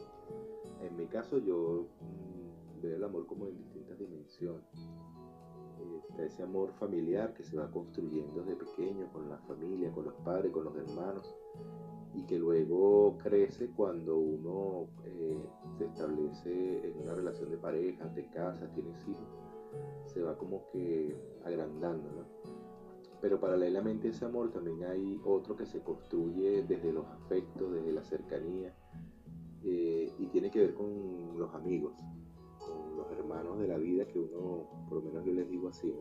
En 0.79 0.95
mi 0.95 1.07
caso 1.07 1.39
yo 1.39 1.87
mm, 2.01 2.81
veo 2.83 2.97
el 2.97 3.03
amor 3.03 3.25
como 3.25 3.47
en 3.47 3.57
distintas 3.57 3.97
dimensiones 3.97 4.91
ese 6.25 6.43
amor 6.43 6.73
familiar 6.73 7.33
que 7.33 7.43
se 7.43 7.57
va 7.57 7.69
construyendo 7.71 8.41
desde 8.41 8.55
pequeño 8.55 9.11
con 9.11 9.29
la 9.29 9.37
familia, 9.39 9.91
con 9.91 10.05
los 10.05 10.13
padres, 10.15 10.51
con 10.51 10.65
los 10.65 10.75
hermanos, 10.75 11.35
y 12.13 12.23
que 12.23 12.37
luego 12.37 13.17
crece 13.17 13.69
cuando 13.69 14.17
uno 14.17 14.87
eh, 15.05 15.37
se 15.77 15.85
establece 15.85 16.89
en 16.89 17.01
una 17.01 17.13
relación 17.13 17.49
de 17.49 17.57
pareja, 17.57 18.11
te 18.13 18.25
casas, 18.27 18.71
tienes 18.73 18.97
hijos, 19.07 19.27
se 20.05 20.21
va 20.21 20.37
como 20.37 20.65
que 20.71 21.15
agrandando, 21.45 22.09
¿no? 22.11 22.25
Pero 23.21 23.39
paralelamente 23.39 24.07
a 24.07 24.11
ese 24.11 24.25
amor 24.25 24.51
también 24.51 24.83
hay 24.85 25.19
otro 25.25 25.55
que 25.55 25.65
se 25.65 25.81
construye 25.81 26.63
desde 26.63 26.93
los 26.93 27.05
afectos, 27.07 27.73
desde 27.73 27.91
la 27.91 28.03
cercanía, 28.03 28.73
eh, 29.63 30.13
y 30.17 30.27
tiene 30.27 30.49
que 30.49 30.59
ver 30.59 30.73
con 30.73 31.37
los 31.37 31.53
amigos, 31.53 31.93
hermanos 33.29 33.59
de 33.59 33.67
la 33.67 33.77
vida 33.77 34.07
que 34.07 34.17
uno, 34.17 34.67
por 34.89 34.97
lo 34.97 35.01
menos 35.03 35.23
yo 35.23 35.33
les 35.33 35.47
digo 35.49 35.69
así, 35.69 35.93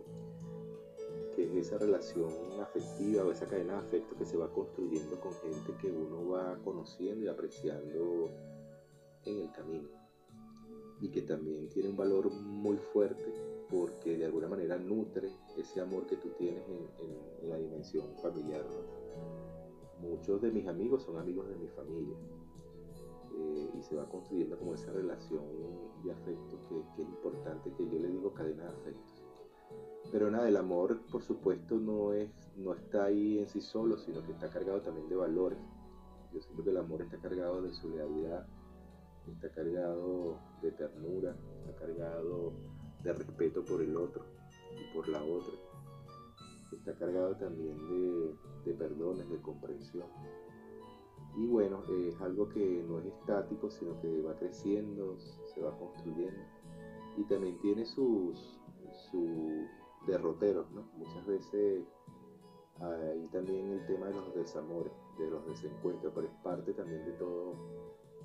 que 1.36 1.44
es 1.44 1.66
esa 1.66 1.76
relación 1.76 2.30
afectiva 2.60 3.24
o 3.24 3.30
esa 3.30 3.46
cadena 3.46 3.74
de 3.74 3.80
afecto 3.80 4.16
que 4.16 4.24
se 4.24 4.38
va 4.38 4.50
construyendo 4.50 5.20
con 5.20 5.32
gente 5.34 5.74
que 5.80 5.90
uno 5.90 6.26
va 6.30 6.58
conociendo 6.64 7.26
y 7.26 7.28
apreciando 7.28 8.30
en 9.24 9.40
el 9.40 9.52
camino. 9.52 9.88
Y 11.00 11.10
que 11.10 11.22
también 11.22 11.68
tiene 11.68 11.90
un 11.90 11.96
valor 11.96 12.30
muy 12.32 12.76
fuerte 12.78 13.32
porque 13.70 14.16
de 14.16 14.24
alguna 14.24 14.48
manera 14.48 14.78
nutre 14.78 15.30
ese 15.56 15.80
amor 15.80 16.06
que 16.06 16.16
tú 16.16 16.30
tienes 16.30 16.62
en, 16.66 17.48
la 17.48 17.58
dimensión 17.58 18.06
familiar. 18.22 18.64
Muchos 20.00 20.40
de 20.40 20.50
mis 20.50 20.66
amigos 20.66 21.02
son 21.02 21.18
amigos 21.18 21.46
de 21.48 21.56
mi 21.56 21.68
familia. 21.68 22.16
Eh, 23.36 23.67
y 23.78 23.82
se 23.82 23.94
va 23.94 24.08
construyendo 24.08 24.58
como 24.58 24.74
esa 24.74 24.92
relación 24.92 25.44
de 26.02 26.12
afecto 26.12 26.58
que, 26.68 27.02
es 27.02 27.08
importante, 27.08 27.72
que 27.76 27.88
yo 27.88 27.98
le 27.98 28.08
digo 28.08 28.32
cadena 28.34 28.64
de 28.64 28.70
afectos. 28.70 29.24
Pero 30.10 30.30
nada, 30.30 30.48
el 30.48 30.56
amor 30.56 31.00
por 31.12 31.22
supuesto 31.22 31.76
no, 31.78 32.12
es, 32.12 32.30
no 32.56 32.74
está 32.74 33.04
ahí 33.04 33.38
en 33.38 33.48
sí 33.48 33.60
solo, 33.60 33.96
sino 33.98 34.24
que 34.24 34.32
está 34.32 34.50
cargado 34.50 34.80
también 34.80 35.08
de 35.08 35.16
valores. 35.16 35.58
Yo 36.32 36.40
siento 36.40 36.64
que 36.64 36.70
el 36.70 36.78
amor 36.78 37.02
está 37.02 37.18
cargado 37.18 37.62
de 37.62 37.72
solidaridad, 37.72 38.46
está 39.32 39.50
cargado 39.50 40.38
de 40.62 40.72
ternura, 40.72 41.36
está 41.60 41.78
cargado 41.78 42.52
de 43.04 43.12
respeto 43.12 43.64
por 43.64 43.80
el 43.82 43.96
otro 43.96 44.24
y 44.76 44.94
por 44.94 45.08
la 45.08 45.22
otra. 45.22 45.54
Está 46.72 46.94
cargado 46.94 47.36
también 47.36 47.76
de 48.64 48.74
perdones, 48.74 49.28
de 49.28 49.40
comprensión. 49.40 50.06
Y 51.36 51.46
bueno, 51.46 51.82
es 51.88 52.20
algo 52.20 52.48
que 52.48 52.84
no 52.88 52.98
es 52.98 53.06
estático, 53.06 53.70
sino 53.70 54.00
que 54.00 54.22
va 54.22 54.34
creciendo, 54.36 55.16
se 55.54 55.60
va 55.60 55.76
construyendo. 55.78 56.40
Y 57.16 57.24
también 57.24 57.58
tiene 57.58 57.84
sus, 57.84 58.58
sus 59.10 59.68
derroteros, 60.06 60.70
¿no? 60.72 60.82
Muchas 60.96 61.26
veces 61.26 61.84
hay 62.80 63.26
también 63.32 63.70
el 63.70 63.86
tema 63.86 64.06
de 64.06 64.14
los 64.14 64.34
desamores, 64.34 64.92
de 65.18 65.30
los 65.30 65.44
desencuentros, 65.46 66.12
pero 66.14 66.26
es 66.26 66.34
parte 66.42 66.72
también 66.74 67.04
de 67.04 67.12
todo, 67.12 67.54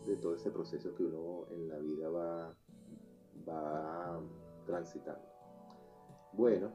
de 0.06 0.16
todo 0.18 0.36
ese 0.36 0.52
proceso 0.52 0.94
que 0.96 1.04
uno 1.04 1.46
en 1.52 1.70
la 1.70 1.78
vida 1.80 2.10
va, 2.10 2.56
va 3.48 4.22
transitando. 4.66 5.28
Bueno, 6.34 6.72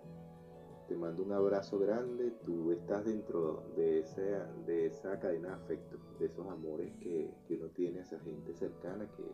te 0.89 0.97
mando 0.97 1.23
un 1.23 1.33
abrazo 1.33 1.79
grande, 1.79 2.33
tú 2.47 2.73
estás 2.73 3.05
dentro 3.05 3.63
de, 3.77 4.01
ese, 4.01 4.39
de 4.67 4.87
esa 4.87 5.21
cadena 5.21 5.49
de 5.49 5.55
afecto, 5.55 5.99
de 6.19 6.27
esos 6.27 6.47
amores 6.47 6.91
que, 7.01 7.31
que 7.47 7.55
uno 7.57 7.69
tiene 7.69 8.01
hacia 8.01 8.19
gente 8.21 8.55
cercana 8.55 9.07
que 9.17 9.25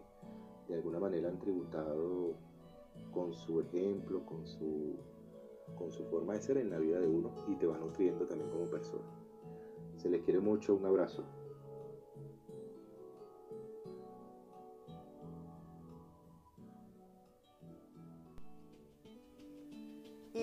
de 0.69 0.75
alguna 0.75 0.99
manera 0.99 1.29
han 1.29 1.39
tributado 1.39 2.35
con 3.13 3.33
su 3.33 3.61
ejemplo, 3.61 4.27
con 4.27 4.45
su, 4.45 4.97
con 5.77 5.93
su 5.93 6.05
forma 6.07 6.35
de 6.35 6.41
ser 6.41 6.59
en 6.59 6.71
la 6.71 6.79
vida 6.79 6.99
de 6.99 7.07
uno 7.07 7.31
y 7.47 7.55
te 7.55 7.67
va 7.67 7.79
nutriendo 7.79 8.27
también 8.27 8.51
como 8.51 8.69
persona. 8.69 9.05
Se 9.97 10.09
les 10.09 10.23
quiere 10.23 10.41
mucho, 10.41 10.75
un 10.75 10.87
abrazo. 10.87 11.25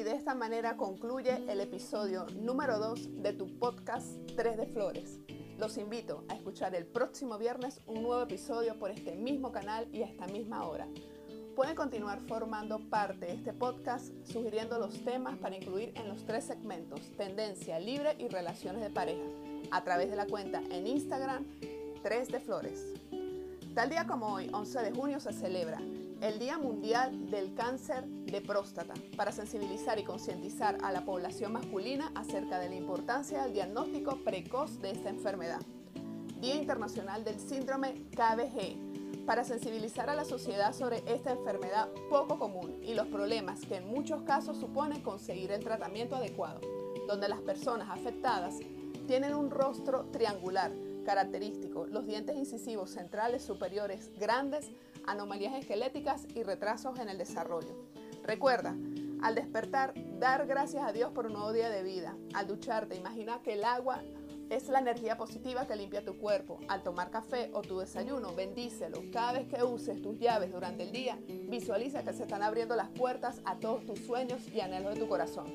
Y 0.01 0.03
de 0.03 0.15
esta 0.15 0.33
manera 0.33 0.77
concluye 0.77 1.43
el 1.47 1.61
episodio 1.61 2.25
número 2.33 2.79
2 2.79 3.21
de 3.21 3.33
tu 3.33 3.59
podcast 3.59 4.07
3 4.35 4.57
de 4.57 4.65
Flores. 4.65 5.19
Los 5.59 5.77
invito 5.77 6.23
a 6.27 6.33
escuchar 6.33 6.73
el 6.73 6.87
próximo 6.87 7.37
viernes 7.37 7.81
un 7.85 8.01
nuevo 8.01 8.23
episodio 8.23 8.79
por 8.79 8.89
este 8.89 9.15
mismo 9.15 9.51
canal 9.51 9.87
y 9.93 10.01
a 10.01 10.07
esta 10.07 10.25
misma 10.25 10.65
hora. 10.65 10.87
Pueden 11.55 11.75
continuar 11.75 12.19
formando 12.21 12.79
parte 12.89 13.27
de 13.27 13.33
este 13.33 13.53
podcast 13.53 14.11
sugiriendo 14.23 14.79
los 14.79 15.05
temas 15.05 15.37
para 15.37 15.55
incluir 15.55 15.93
en 15.95 16.07
los 16.07 16.25
tres 16.25 16.45
segmentos 16.45 17.11
Tendencia 17.15 17.77
Libre 17.77 18.15
y 18.17 18.27
Relaciones 18.27 18.81
de 18.81 18.89
Pareja 18.89 19.29
a 19.69 19.83
través 19.83 20.09
de 20.09 20.15
la 20.15 20.25
cuenta 20.25 20.63
en 20.71 20.87
Instagram 20.87 21.45
3 22.01 22.27
de 22.27 22.39
Flores. 22.39 22.87
Tal 23.75 23.91
día 23.91 24.07
como 24.07 24.33
hoy, 24.33 24.49
11 24.51 24.79
de 24.81 24.91
junio, 24.93 25.19
se 25.19 25.31
celebra 25.31 25.79
el 26.21 26.37
Día 26.37 26.59
Mundial 26.59 27.31
del 27.31 27.55
Cáncer 27.55 28.05
de 28.05 28.41
Próstata 28.41 28.93
para 29.17 29.31
sensibilizar 29.31 29.97
y 29.97 30.03
concientizar 30.03 30.77
a 30.83 30.91
la 30.91 31.03
población 31.03 31.51
masculina 31.51 32.11
acerca 32.13 32.59
de 32.59 32.69
la 32.69 32.75
importancia 32.75 33.43
del 33.43 33.53
diagnóstico 33.53 34.17
precoz 34.17 34.79
de 34.81 34.91
esta 34.91 35.09
enfermedad. 35.09 35.61
Día 36.39 36.55
Internacional 36.55 37.23
del 37.23 37.39
Síndrome 37.39 38.03
KBG 38.11 39.25
para 39.25 39.43
sensibilizar 39.43 40.11
a 40.11 40.15
la 40.15 40.25
sociedad 40.25 40.73
sobre 40.73 41.03
esta 41.07 41.31
enfermedad 41.31 41.89
poco 42.09 42.37
común 42.37 42.79
y 42.83 42.93
los 42.93 43.07
problemas 43.07 43.61
que 43.65 43.77
en 43.77 43.87
muchos 43.87 44.21
casos 44.21 44.57
supone 44.57 45.01
conseguir 45.01 45.51
el 45.51 45.63
tratamiento 45.63 46.15
adecuado, 46.15 46.61
donde 47.07 47.29
las 47.29 47.41
personas 47.41 47.89
afectadas 47.89 48.59
tienen 49.07 49.33
un 49.33 49.49
rostro 49.49 50.05
triangular 50.11 50.71
característico, 51.03 51.87
los 51.87 52.05
dientes 52.05 52.35
incisivos 52.35 52.91
centrales 52.91 53.43
superiores 53.43 54.11
grandes, 54.19 54.71
anomalías 55.07 55.55
esqueléticas 55.55 56.25
y 56.35 56.43
retrasos 56.43 56.99
en 56.99 57.09
el 57.09 57.17
desarrollo. 57.17 57.75
Recuerda, 58.23 58.75
al 59.21 59.35
despertar, 59.35 59.93
dar 60.19 60.47
gracias 60.47 60.83
a 60.83 60.91
Dios 60.91 61.11
por 61.11 61.27
un 61.27 61.33
nuevo 61.33 61.53
día 61.53 61.69
de 61.69 61.83
vida. 61.83 62.15
Al 62.33 62.47
ducharte, 62.47 62.95
imagina 62.95 63.41
que 63.41 63.53
el 63.53 63.63
agua 63.63 64.01
es 64.51 64.67
la 64.67 64.79
energía 64.79 65.17
positiva 65.17 65.65
que 65.65 65.75
limpia 65.75 66.03
tu 66.03 66.17
cuerpo. 66.17 66.59
Al 66.67 66.83
tomar 66.83 67.09
café 67.09 67.49
o 67.53 67.61
tu 67.61 67.79
desayuno, 67.79 68.35
bendícelo. 68.35 69.01
Cada 69.11 69.33
vez 69.33 69.47
que 69.47 69.63
uses 69.63 70.01
tus 70.01 70.19
llaves 70.19 70.51
durante 70.51 70.83
el 70.83 70.91
día, 70.91 71.17
visualiza 71.47 72.03
que 72.03 72.13
se 72.13 72.23
están 72.23 72.43
abriendo 72.43 72.75
las 72.75 72.89
puertas 72.89 73.41
a 73.45 73.55
todos 73.55 73.85
tus 73.85 73.99
sueños 73.99 74.45
y 74.53 74.59
anhelos 74.59 74.95
de 74.95 74.99
tu 74.99 75.07
corazón. 75.07 75.45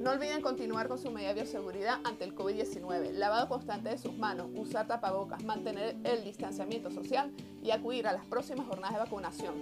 No 0.00 0.12
olviden 0.12 0.42
continuar 0.42 0.86
con 0.86 0.98
su 0.98 1.10
medida 1.10 1.34
de 1.34 1.42
bioseguridad 1.42 1.98
ante 2.04 2.24
el 2.24 2.34
COVID-19, 2.34 3.12
lavado 3.12 3.48
constante 3.48 3.88
de 3.88 3.98
sus 3.98 4.16
manos, 4.16 4.48
usar 4.54 4.86
tapabocas, 4.86 5.42
mantener 5.42 5.96
el 6.04 6.22
distanciamiento 6.22 6.90
social 6.90 7.32
y 7.64 7.72
acudir 7.72 8.06
a 8.06 8.12
las 8.12 8.24
próximas 8.24 8.66
jornadas 8.68 8.94
de 8.94 9.00
vacunación. 9.00 9.54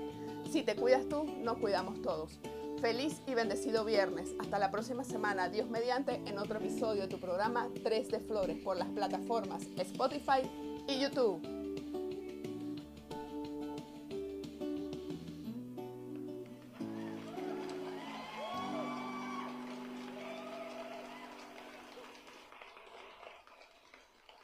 Si 0.50 0.62
te 0.62 0.76
cuidas 0.76 1.08
tú, 1.08 1.24
nos 1.24 1.56
cuidamos 1.56 2.02
todos. 2.02 2.38
Feliz 2.82 3.22
y 3.26 3.34
bendecido 3.34 3.86
viernes. 3.86 4.34
Hasta 4.38 4.58
la 4.58 4.70
próxima 4.70 5.04
semana, 5.04 5.48
Dios 5.48 5.70
mediante, 5.70 6.16
en 6.26 6.38
otro 6.38 6.58
episodio 6.58 7.02
de 7.02 7.08
tu 7.08 7.18
programa 7.18 7.70
3 7.82 8.10
de 8.10 8.20
Flores 8.20 8.58
por 8.62 8.76
las 8.76 8.88
plataformas 8.88 9.62
Spotify 9.78 10.42
y 10.86 11.00
YouTube. 11.00 11.65